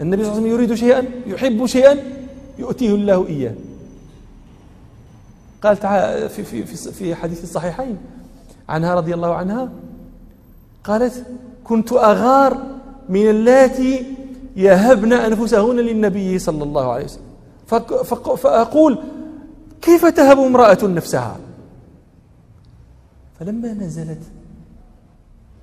[0.00, 1.96] النبي صلى الله عليه وسلم يريد شيئا يحب شيئا
[2.58, 3.54] يؤتيه الله إياه.
[5.62, 7.98] قال تعالى في, في, في, في حديث الصحيحين
[8.68, 9.68] عنها رضي الله عنها
[10.84, 11.26] قالت
[11.64, 12.58] كنت أغار
[13.08, 14.17] من اللاتي
[14.58, 17.24] يهبن أنفسهن للنبي صلى الله عليه وسلم.
[18.36, 18.98] فأقول
[19.82, 21.36] كيف تهب امرأة نفسها؟
[23.40, 24.22] فلما نزلت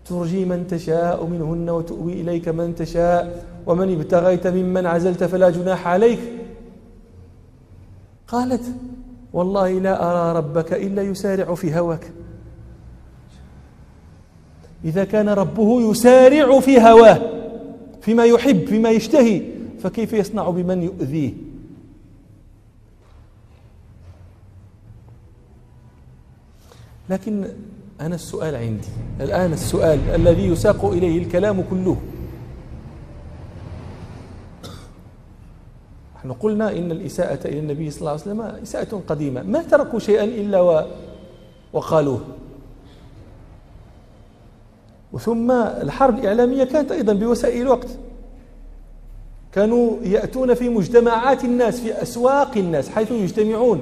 [0.05, 6.19] ترجي من تشاء منهن وتؤوي إليك من تشاء ومن ابتغيت ممن عزلت فلا جناح عليك.
[8.27, 8.63] قالت
[9.33, 12.11] والله لا أرى ربك إلا يسارع في هواك.
[14.85, 17.34] إذا كان ربه يسارع في هواه.
[18.05, 19.41] فيما يحب فيما يشتهي
[19.79, 21.33] فكيف يصنع بمن يؤذيه؟
[27.09, 27.47] لكن
[28.01, 28.87] أنا السؤال عندي
[29.21, 31.97] الآن السؤال الذي يساق إليه الكلام كله.
[36.15, 39.43] نحن قلنا إن الإساءة إلى النبي صلى الله عليه وسلم إساءة قديمة.
[39.43, 40.87] ما تركوا شيئا إلا
[41.73, 42.21] وقالوه؟
[45.15, 47.87] وثم الحرب الإعلامية كانت أيضا بوسائل الوقت.
[49.53, 53.81] كانوا يأتون في مجتمعات الناس في أسواق الناس حيث يجتمعون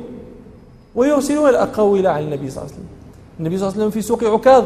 [0.95, 2.87] ويرسلون الأقاويل عن النبي صلى الله عليه وسلم.
[3.39, 4.65] النبي صلى الله عليه وسلم في سوق عكاظ.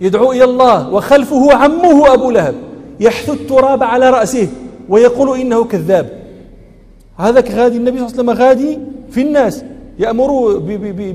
[0.00, 2.54] يدعو إلى الله وخلفه عمه أبو لهب.
[3.00, 4.48] يحث التراب على رأسه
[4.88, 6.24] ويقول إنه كذاب.
[7.18, 8.78] هذاك غادي النبي صلى الله عليه وسلم غادي
[9.10, 9.64] في الناس.
[9.98, 10.58] يأمر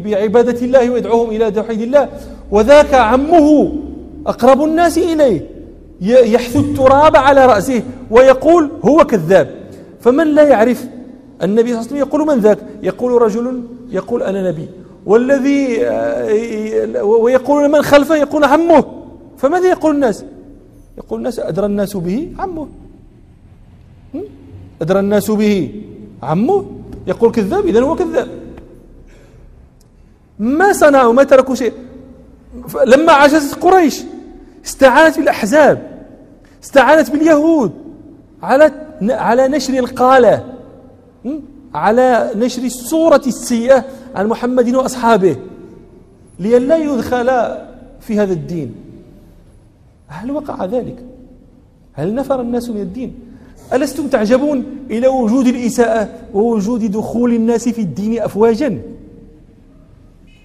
[0.04, 2.10] بعبادة الله ويدعوهم إلى توحيد الله.
[2.52, 3.72] وذاك عمه
[4.28, 5.50] أقرب الناس إليه
[6.02, 9.56] يحث التراب على رأسه ويقول هو كذاب.
[10.02, 10.86] فمن لا يعرف
[11.44, 14.68] النبي صلى الله عليه وسلم يقول من ذاك؟ يقول رجل يقول أنا نبي.
[15.06, 18.86] والذي آه، ويقول من خلفه؟ يقول عمه.
[19.38, 20.26] فماذا يقول الناس؟
[20.98, 22.68] يقول الناس أدرى الناس به عمه.
[24.82, 25.72] أدرى الناس به
[26.24, 26.66] عمه.
[27.08, 28.28] يقول كذاب إذا هو كذاب.
[30.40, 31.74] ما صنعوا ما تركوا شيء.
[32.86, 34.04] لما عجزت قريش
[34.66, 35.90] استعانت بالأحزاب
[36.64, 37.72] استعانت باليهود
[38.44, 40.46] على على نشر القالة
[41.74, 43.86] على نشر الصورة السيئة
[44.16, 45.36] عن محمد وأصحابه
[46.40, 47.26] لئلا يدخل
[48.02, 48.76] في هذا الدين.
[50.08, 50.96] هل وقع ذلك؟
[51.94, 53.14] هل نفر الناس من الدين؟
[53.74, 58.82] ألستم تعجبون إلى وجود الإساءة ووجود دخول الناس في الدين أفواجا؟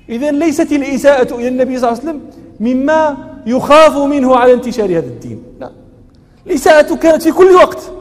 [0.08, 2.20] إذا ليست الإساءة إلى النبي صلى الله عليه وسلم
[2.60, 5.42] مما يخاف منه على انتشار هذا الدين.
[5.60, 5.70] لا.
[6.46, 7.92] الإساءة كانت في كل وقت.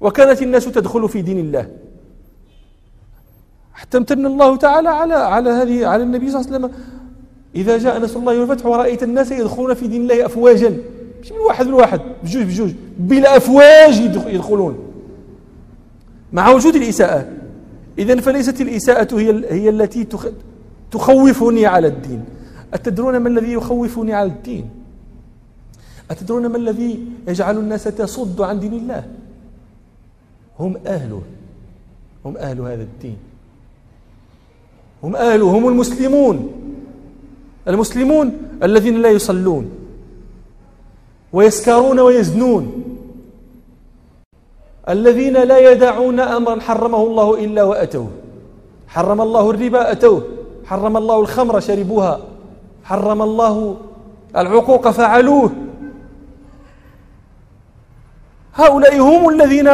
[0.00, 1.68] وكانت الناس تدخل في دين الله.
[3.74, 6.84] حتى امتن الله تعالى على على هذه على النبي صلى الله عليه وسلم.
[7.54, 10.76] إذا جاء نصر الله والفتح ورأيت الناس يدخلون في دين الله أفواجا.
[11.22, 12.42] مش من واحد من واحد بجوج.
[12.42, 14.78] بجوج بالأفواج يدخلون.
[16.32, 17.28] مع وجود الإساءة.
[18.00, 20.06] إذا فليست الإساءة هي هي التي
[20.90, 22.24] تخوفني على الدين.
[22.74, 24.70] أتدرون ما الذي يخوفني على الدين؟
[26.10, 29.04] أتدرون ما الذي يجعل الناس تصد عن دين الله؟
[30.58, 31.22] هم أهله
[32.24, 33.16] هم أهل هذا الدين.
[35.02, 36.52] هم أهله هم المسلمون.
[37.68, 38.32] المسلمون
[38.62, 39.70] الذين لا يصلون
[41.32, 42.89] ويسكرون ويزنون.
[44.88, 48.10] الذين لا يدعون أمرا حرمه الله إلا وأتوه.
[48.88, 50.22] حرم الله الربا أتوه.
[50.66, 52.20] حرم الله الخمر شربوها.
[52.84, 53.76] حرم الله
[54.36, 55.50] العقوق فعلوه.
[58.54, 59.70] هؤلاء هم الذين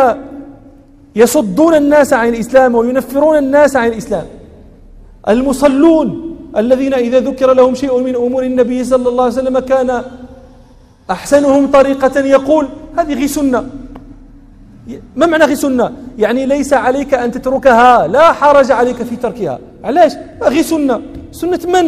[1.17, 4.27] يصدون الناس عن الإسلام وينفرون الناس عن الإسلام.
[5.29, 10.03] المصلون الذين إذا ذكر لهم شيء من أمور النبي صلى الله عليه وسلم كان
[11.11, 13.71] أحسنهم طريقة يقول هذه سنة.
[15.17, 19.59] ما معنى غي سنة؟ يعني ليس عليك أن تتركها لا حرج عليك في تركها.
[19.85, 21.03] علاش؟ غي سنة.
[21.33, 21.87] سنة من؟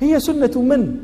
[0.00, 0.96] هي سنة من؟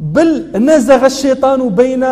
[0.00, 2.04] بل نزغ الشيطان بين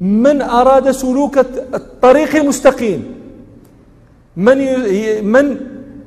[0.00, 1.38] من أراد سلوك
[1.74, 3.14] الطريق المستقيم.
[4.36, 4.58] من
[5.24, 5.56] من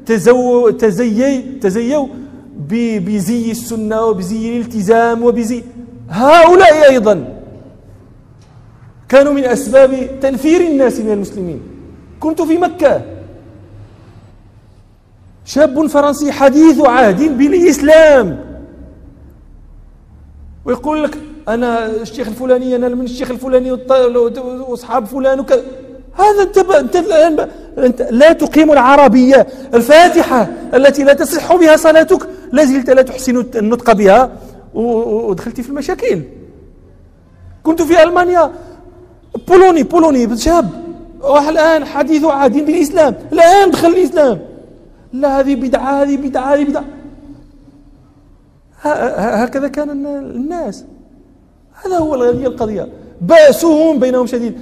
[0.06, 2.08] تزو تزيي تزيوا
[2.60, 5.64] بزي السنة وبزي الالتزام وبزي
[6.10, 7.40] هؤلاء أيضا
[9.10, 11.62] كانوا من أسباب تنفير الناس من المسلمين.
[12.20, 13.02] كنت في مكة.
[15.46, 18.54] شاب فرنسي حديث عهد بالإسلام.
[20.66, 25.64] ويقول لك أنا الشيخ الفلاني أنا من الشيخ الفلاني واصحاب فلان وكذا
[26.14, 32.28] هذا انت انت الآن أنت لا تقيم العربية الفاتحة التي لا تصح بها صلاتك.
[32.52, 34.32] لا زلت لا تحسن النطق بها.
[34.74, 36.22] ودخلت في المشاكل.
[37.64, 38.52] كنت في ألمانيا.
[39.48, 40.70] بولوني بولوني شاب.
[41.50, 43.16] الآن حديث عهد بالإسلام.
[43.34, 44.40] الآن دخل الإسلام.
[45.14, 46.86] لا هذه بدعة هذه بدعة هذه بدعة.
[49.44, 50.86] هكذا كان الناس.
[51.86, 52.88] هذا هو القضية.
[53.22, 54.58] بأسهم بينهم شديد.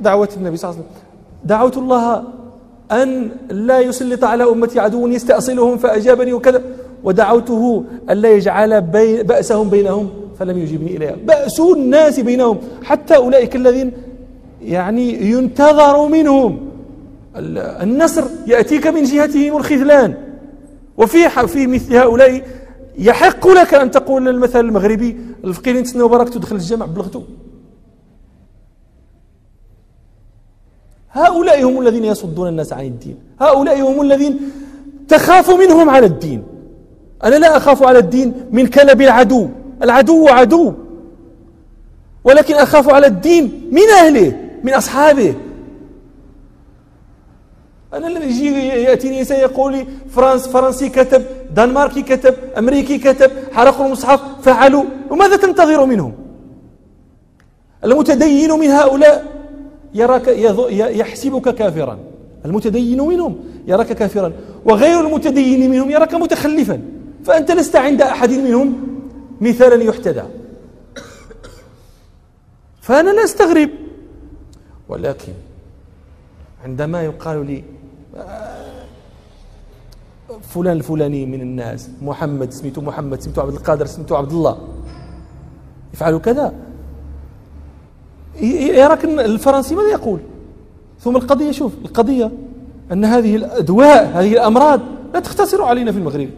[0.00, 1.09] دعوة النبي صلى الله عليه وسلم.
[1.44, 2.24] دعوت الله
[2.92, 6.62] أن لا يسلط على أمتي عدو يستأصلهم فأجابني وكذا.
[7.04, 11.16] ودعوته أن لا يجعل بي بأسهم بينهم فلم يجيبني إليها.
[11.26, 12.58] بأس الناس بينهم.
[12.82, 13.92] حتى أولئك الذين
[14.62, 16.58] يعني ينتظر منهم.
[17.36, 20.14] النصر يأتيك من جهتهم الخذلان.
[20.96, 22.42] وفي في مثل هؤلاء
[22.98, 27.22] يحق لك أن تقول المثل المغربي الفقير تسنى وبراك تدخل الجامع بلغته.
[31.12, 33.16] هؤلاء هم الذين يصدون الناس عن الدين.
[33.40, 34.38] هؤلاء هم الذين
[35.08, 36.42] تخاف منهم على الدين.
[37.24, 39.48] أنا لا أخاف على الدين من كلب العدو.
[39.82, 40.74] العدو عدو.
[42.24, 45.34] ولكن أخاف على الدين من أهله من أصحابه.
[47.94, 51.22] أنا الذي يجي يأتيني إنسان يقول لي فرنس فرنسي كتب
[51.56, 54.84] دنماركي كتب أمريكي كتب حرقوا المصحف فعلوا.
[55.10, 56.12] وماذا تنتظر منهم؟
[57.84, 59.39] المتدين من هؤلاء
[59.94, 60.28] يراك
[61.00, 61.98] يحسبك كافرا.
[62.44, 63.36] المتدين منهم
[63.66, 64.32] يراك كافرا.
[64.64, 66.82] وغير المتدين منهم يراك متخلفا.
[67.24, 68.98] فأنت لست عند أحد منهم
[69.40, 70.22] مثالا يحتدى.
[72.80, 73.70] فأنا لا أستغرب.
[74.88, 75.32] ولكن
[76.64, 77.64] عندما يقال لي
[80.40, 84.68] فلان الفلاني من الناس محمد سميته محمد سميته عبد القادر سميته عبد الله
[85.94, 86.54] يفعل كذا.
[88.42, 90.20] يراك الفرنسي ماذا يقول؟
[91.00, 92.30] ثم القضية شوف القضية
[92.92, 94.80] أن هذه الأدواء هذه الأمراض
[95.14, 96.28] لا تختصر علينا في المغرب.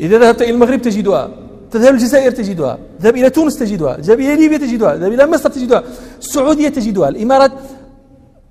[0.00, 1.30] إذا ذهبت إلى المغرب تجدها
[1.70, 5.84] تذهب الجزائر تجدها ذهب إلى تونس تجدها ذهب إلى ليبيا تجدها ذهب إلى مصر تجدها
[6.18, 7.52] السعودية تجدها الإمارات.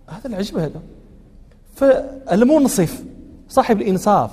[0.07, 0.81] هذا العجب هذا.
[1.75, 3.03] فالمنصف
[3.49, 4.31] صاحب الإنصاف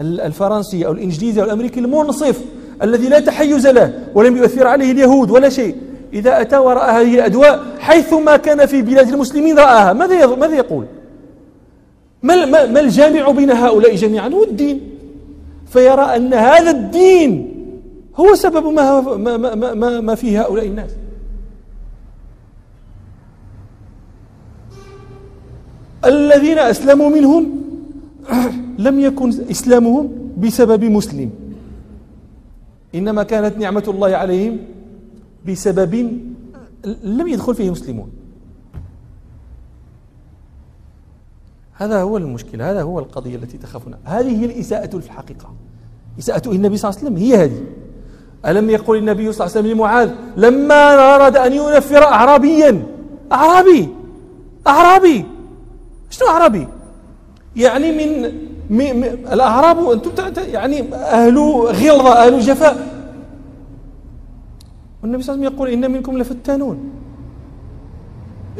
[0.00, 2.40] الفرنسي أو الإنجليزي أو الأمريكي المنصف
[2.82, 5.76] الذي لا تحيز له ولم يؤثر عليه اليهود ولا شيء
[6.12, 10.86] إذا أتى ورأى هذه الأدواء حيثما كان في بلاد المسلمين رآها ماذا ماذا يقول؟
[12.22, 14.80] ما ما الجامع بين هؤلاء جميعا؟ هو الدين.
[15.66, 17.54] فيرى أن هذا الدين
[18.16, 20.90] هو سبب ما ما ما ما, ما فيه هؤلاء الناس.
[26.04, 27.62] الذين أسلموا منهم
[28.86, 31.30] لم يكن إسلامهم بسبب مسلم.
[32.94, 34.58] إنما كانت نعمة الله عليهم
[35.46, 35.94] بسبب
[37.02, 38.10] لم يدخل فيه مسلمون.
[41.74, 45.52] هذا هو المشكل هذا هو القضية التي تخافون هذه هي الإساءة في الحقيقة.
[46.18, 47.62] إساءة النبي صلى الله عليه وسلم هي هذه.
[48.46, 52.86] ألم يقل النبي صلى الله عليه وسلم لمعاذ لما أراد أن ينفر أعرابيا.
[53.32, 53.88] أعرابي
[54.66, 55.24] أعرابي.
[56.10, 56.68] شنو أعرابي؟
[57.56, 58.22] يعني من,
[58.70, 62.97] من الأعراب أنتم يعني أهل غلظة أهل جفاء.
[65.08, 66.78] والنبي صلى الله عليه وسلم يقول إن منكم لفتانون.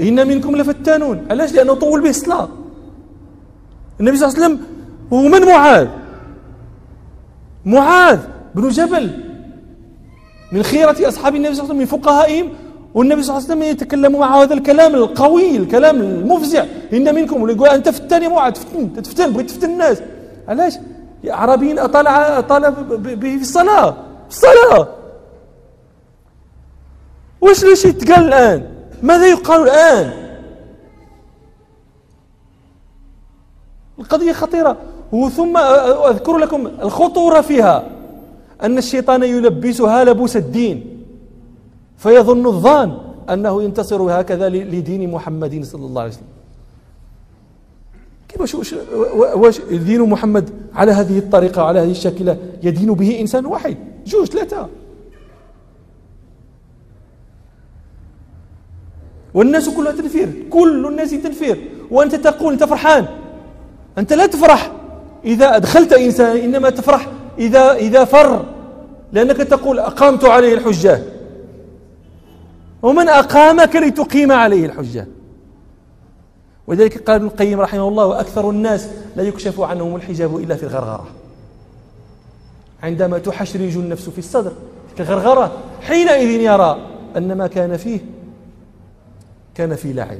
[0.01, 1.27] إن منكم لفتانون.
[1.31, 2.49] علاش؟ لأنه طول به الصلاة
[4.01, 4.67] النبي صلى الله عليه وسلم
[5.13, 5.89] هو من معاذ؟
[7.65, 8.19] معاذ
[8.55, 9.11] بن جبل.
[10.53, 12.49] من خيرة أصحاب النبي صلى الله عليه وسلم من فقهائهم.
[12.95, 16.65] والنبي صلى الله عليه وسلم يتكلم مع هذا الكلام القوي الكلام المفزع.
[16.93, 20.03] إن منكم ويقول أنت فتان يا معاذ تفتن تفتن بغيت تفتن الناس.
[20.49, 20.75] علاش؟
[21.31, 22.63] أعرابي أطال أطال
[23.01, 23.91] به في الصلاة.
[24.29, 24.89] في الصلاة.
[27.41, 28.67] واش واش يتقال الآن؟
[29.03, 30.13] ماذا يقال الآن؟
[33.99, 34.77] القضية خطيرة.
[35.13, 35.57] وثم
[36.11, 37.91] أذكر لكم الخطورة فيها.
[38.63, 41.05] أن الشيطان يلبسها لبوس الدين.
[41.97, 42.99] فيظن الظان
[43.31, 46.25] أنه ينتصر هكذا لدين محمد صلى الله عليه وسلم.
[48.29, 48.55] كيف
[49.15, 53.77] واش دين محمد على هذه الطريقة على هذه الشاكلة يدين به إنسان واحد؟
[54.07, 54.69] جوج ثلاثة.
[59.39, 60.29] والناس كلها تنفير.
[60.51, 61.71] كل الناس تنفير.
[61.91, 63.07] وأنت تقول أنت فرحان.
[63.99, 64.73] أنت لا تفرح.
[65.25, 67.09] إذا أدخلت إنسان إنما تفرح.
[67.39, 68.45] إذا إذا فر.
[69.13, 71.03] لأنك تقول أقامت عليه الحجة.
[72.83, 75.07] ومن أقامك لتقيم عليه الحجة.
[76.67, 81.07] ولذلك قال ابن القيم رحمه الله وأكثر الناس لا يكشف عنهم الحجاب إلا في الغرغرة.
[82.83, 84.53] عندما تحشرج النفس في الصدر
[84.97, 86.79] في الغرغرة حينئذ يرى
[87.17, 88.18] أن ما كان فيه
[89.59, 90.19] كان في لعب.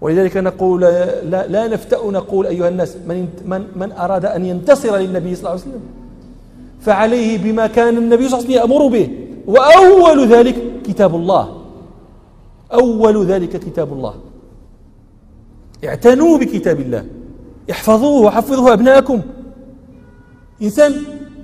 [0.00, 5.34] ولذلك نقول لا, لا نفتأ نقول أيها الناس من, من, من أراد أن ينتصر للنبي
[5.34, 5.80] صلى الله عليه وسلم
[6.80, 9.08] فعليه بما كان النبي صلى الله عليه وسلم يأمر به.
[9.46, 11.62] وأول ذلك كتاب الله.
[12.72, 14.14] أول ذلك كتاب الله.
[15.84, 17.04] اعتنوا بكتاب الله.
[17.70, 19.20] احفظوه وحفظوه أبناءكم.
[20.62, 20.92] إنسان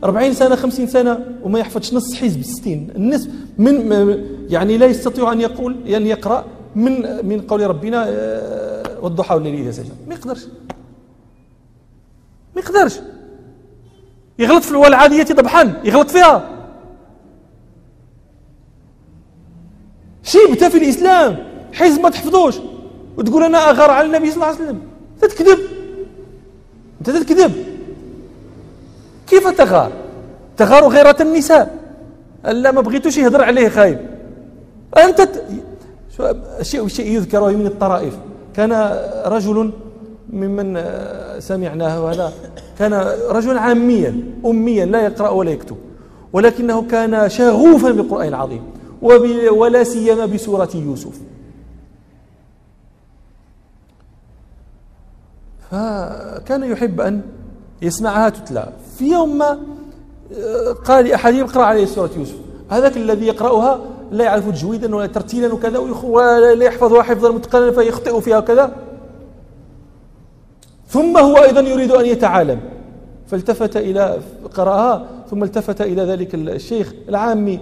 [0.05, 2.89] أربعين سنة خمسين سنة وما يحفظش نص حزب ستين.
[2.97, 3.75] النصف من
[4.51, 6.45] يعني لا يستطيع أن يقول يعني يقرأ
[6.75, 9.93] من من قول ربنا آه، والضحى والليل إذا سجى.
[10.09, 10.45] ما يقدرش.
[12.55, 13.01] ما يقدرش.
[14.39, 16.51] يغلط في العادية ضبحان يغلط فيها.
[20.23, 21.37] شيبته في الإسلام
[21.73, 22.55] حزب ما تحفظوش.
[23.17, 24.81] وتقول أنا أغار على النبي صلى الله عليه وسلم.
[25.21, 25.59] تتكذب
[27.01, 27.53] أنت تتكذب
[29.27, 29.93] كيف تغار؟
[30.57, 31.79] تغار غيرة النساء.
[32.47, 33.99] ألا ما بغيتوش يهضر عليه خايب.
[34.97, 35.29] أنت
[36.63, 38.19] شيء شيء يذكر من الطرائف.
[38.55, 38.73] كان
[39.27, 39.73] رجل
[40.33, 40.85] ممن
[41.39, 42.33] سمعناه هذا
[42.79, 42.93] كان
[43.31, 45.77] رجلا عاميا أميا لا يقرأ ولا يكتب
[46.33, 48.63] ولكنه كان شغوفا بالقرآن العظيم
[49.53, 51.21] ولا سيما بسورة يوسف.
[55.71, 57.23] فكان يحب أن
[57.83, 58.73] يسمعها تتلى.
[58.99, 59.59] في يوم ما
[60.85, 62.37] قال لأحدهم اقرأ عليه سورة يوسف.
[62.71, 63.81] هذاك الذي يقرأها
[64.15, 68.77] لا يعرف تجويدا ولا ترتيلا وكذا ولا يحفظها حفظا متقنا فيخطئ فيها وكذا.
[70.89, 72.61] ثم هو أيضا يريد أن يتعالم.
[73.27, 74.19] فالتفت إلى
[74.55, 77.61] قرأها ثم التفت إلى ذلك الشيخ العامي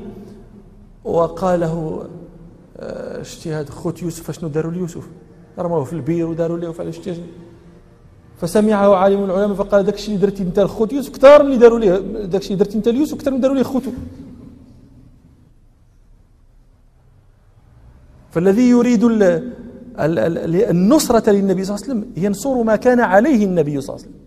[1.04, 2.04] وقال له
[2.76, 5.02] آه، شتي هذا خوت يوسف شنو داروا ليوسف؟
[5.58, 7.22] رموه في البير وداروا له وفعلوا شتي.
[8.40, 11.78] فسمعه عالم العلماء فقال داك الشيء اللي درتي أنت لخوت يوسف أكثر من اللي داروا
[11.78, 11.96] ليه
[12.26, 13.90] داك الشيء درتي أنت ليوسف أكثر من داروا ليه خوتو
[18.32, 19.04] فالذي يريد
[20.70, 24.22] النصرة للنبي صلى الله عليه وسلم ينصر ما كان عليه النبي صلى الله عليه وسلم.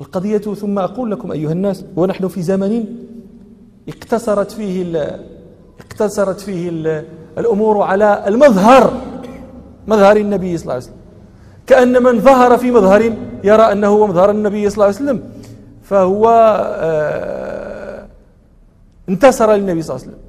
[0.00, 2.84] القضية ثم أقول لكم أيها الناس ونحن في زمن
[3.88, 4.96] اقتصرت فيه
[5.80, 6.68] اقتصرت فيه
[7.38, 8.92] الأمور على المظهر
[9.88, 10.96] مظهر النبي صلى الله عليه وسلم.
[11.66, 13.12] كأن من ظهر في مظهر
[13.44, 15.30] يرى أنه هو مظهر النبي صلى الله عليه وسلم
[15.82, 16.28] فهو
[16.78, 18.06] آه،
[19.08, 20.27] انتصر للنبي صلى الله عليه وسلم.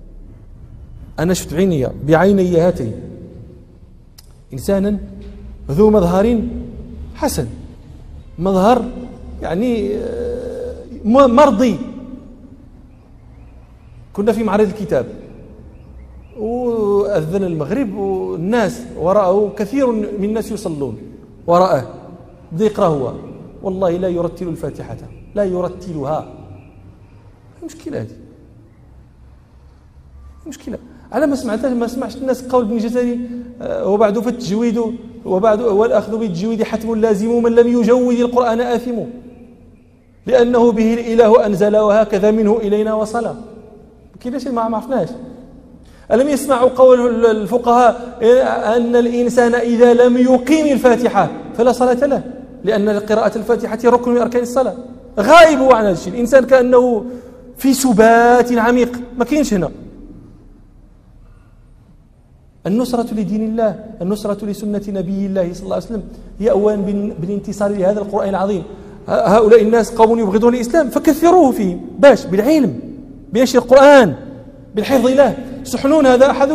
[1.19, 2.93] أنا شفت بعيني بعيني هاتين
[4.53, 4.99] إنسانا
[5.71, 6.41] ذو مظهر
[7.15, 7.47] حسن.
[8.39, 8.85] مظهر
[9.41, 11.77] يعني آه، مرضي.
[14.13, 15.05] كنا في معرض الكتاب.
[16.37, 20.97] وأذن المغرب والناس وراءه كثير من الناس يصلون.
[21.47, 21.93] وراءه
[22.51, 23.13] بدا يقرأ هو.
[23.61, 24.97] والله لا يرتل الفاتحة.
[25.35, 26.33] لا يرتلها.
[27.63, 28.17] مشكلة هذه.
[30.47, 30.77] مشكلة
[31.11, 33.19] على ما سمعت ما سمعش الناس قول ابن جزري
[33.61, 34.81] آه، وبعد فالتجويد
[35.25, 38.99] وبعد والأخذ بالتجويد حتم لازم من لم يجود القرآن آثم.
[40.25, 43.35] لأنه به الإله أنزل وهكذا منه إلينا وصل.
[44.21, 45.09] كيفاش ما عرفناش.
[46.11, 48.17] ألم يسمعوا قول الفقهاء
[48.77, 52.23] أن الإنسان إذا لم يقيم الفاتحة فلا صلاة له
[52.63, 54.75] لأن قراءة الفاتحة ركن من أركان الصلاة.
[55.19, 56.13] غائب عن هذا الشيء.
[56.13, 57.05] الإنسان كأنه
[57.57, 58.99] في سبات عميق.
[59.17, 59.69] ما كاينش هنا.
[62.67, 66.03] النصرة لدين الله النصرة لسنة نبي الله صلى الله عليه وسلم.
[66.39, 66.75] هي أولا
[67.19, 68.63] بالانتصار لهذا القرآن العظيم.
[69.07, 71.81] هؤلاء الناس قوم يبغضون الإسلام فكثروه فيهم.
[71.99, 72.79] باش بالعلم
[73.33, 74.15] بنشر القرآن
[74.75, 76.51] بالحفظ له سحنون هذا أحد؟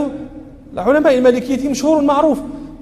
[0.73, 2.39] العلماء المالكية مشهور معروف.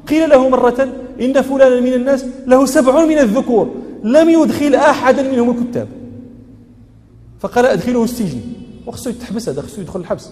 [0.08, 0.88] قيل له مرة
[1.20, 3.70] إن فلانا من الناس له سبع من الذكور
[4.04, 5.88] لم يدخل أحدا منهم الكتاب.
[7.40, 8.40] فقال أدخله السجن.
[8.86, 10.30] وخصو يتحبس هذا خصو يدخل الحبس.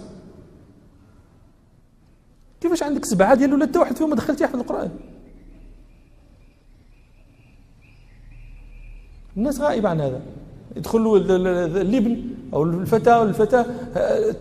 [2.60, 4.90] كيفاش عندك سبعة ديال ولا حتى واحد فيهم ما دخلت يحفظ القرآن؟
[9.36, 10.20] الناس غائبة عن هذا.
[10.76, 11.16] يدخل
[11.76, 12.22] الابن
[12.54, 13.66] أو الفتى أو الفتاة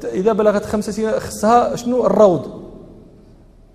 [0.04, 2.70] إذا بلغت خمس سنين خصها شنو؟ الروض.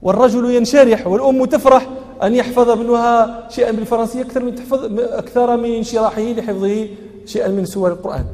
[0.03, 1.89] والرجل ينشرح والأم تفرح
[2.23, 6.89] أن يحفظ ابنها شيئا بالفرنسية أكثر من تحفظ أكثر من انشراحه لحفظه
[7.27, 8.25] شيئا من سور القرآن.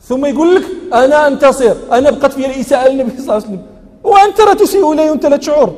[0.00, 0.64] ثم يقول لك
[0.94, 1.76] أنا أنتصر.
[1.92, 3.62] أنا بقت في الإساءة للنبي صلى الله عليه وسلم.
[4.04, 5.74] وأنت لا تسيء إليه وأنت لا تشعر.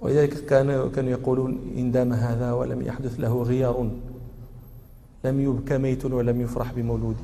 [0.00, 3.90] ولذلك كانوا كانوا يقولون إن دام هذا ولم يحدث له غيار.
[5.24, 7.16] لم يبكى ميت ولم يفرح بمولود.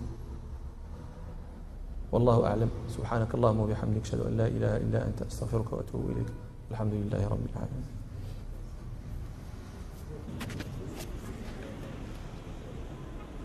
[2.12, 2.70] والله أعلم.
[2.88, 6.26] سبحانك اللهم وبحمدك أشهد أن لا إله إلا أنت أستغفرك وأتوب إليك.
[6.70, 7.97] الحمد لله رب العالمين.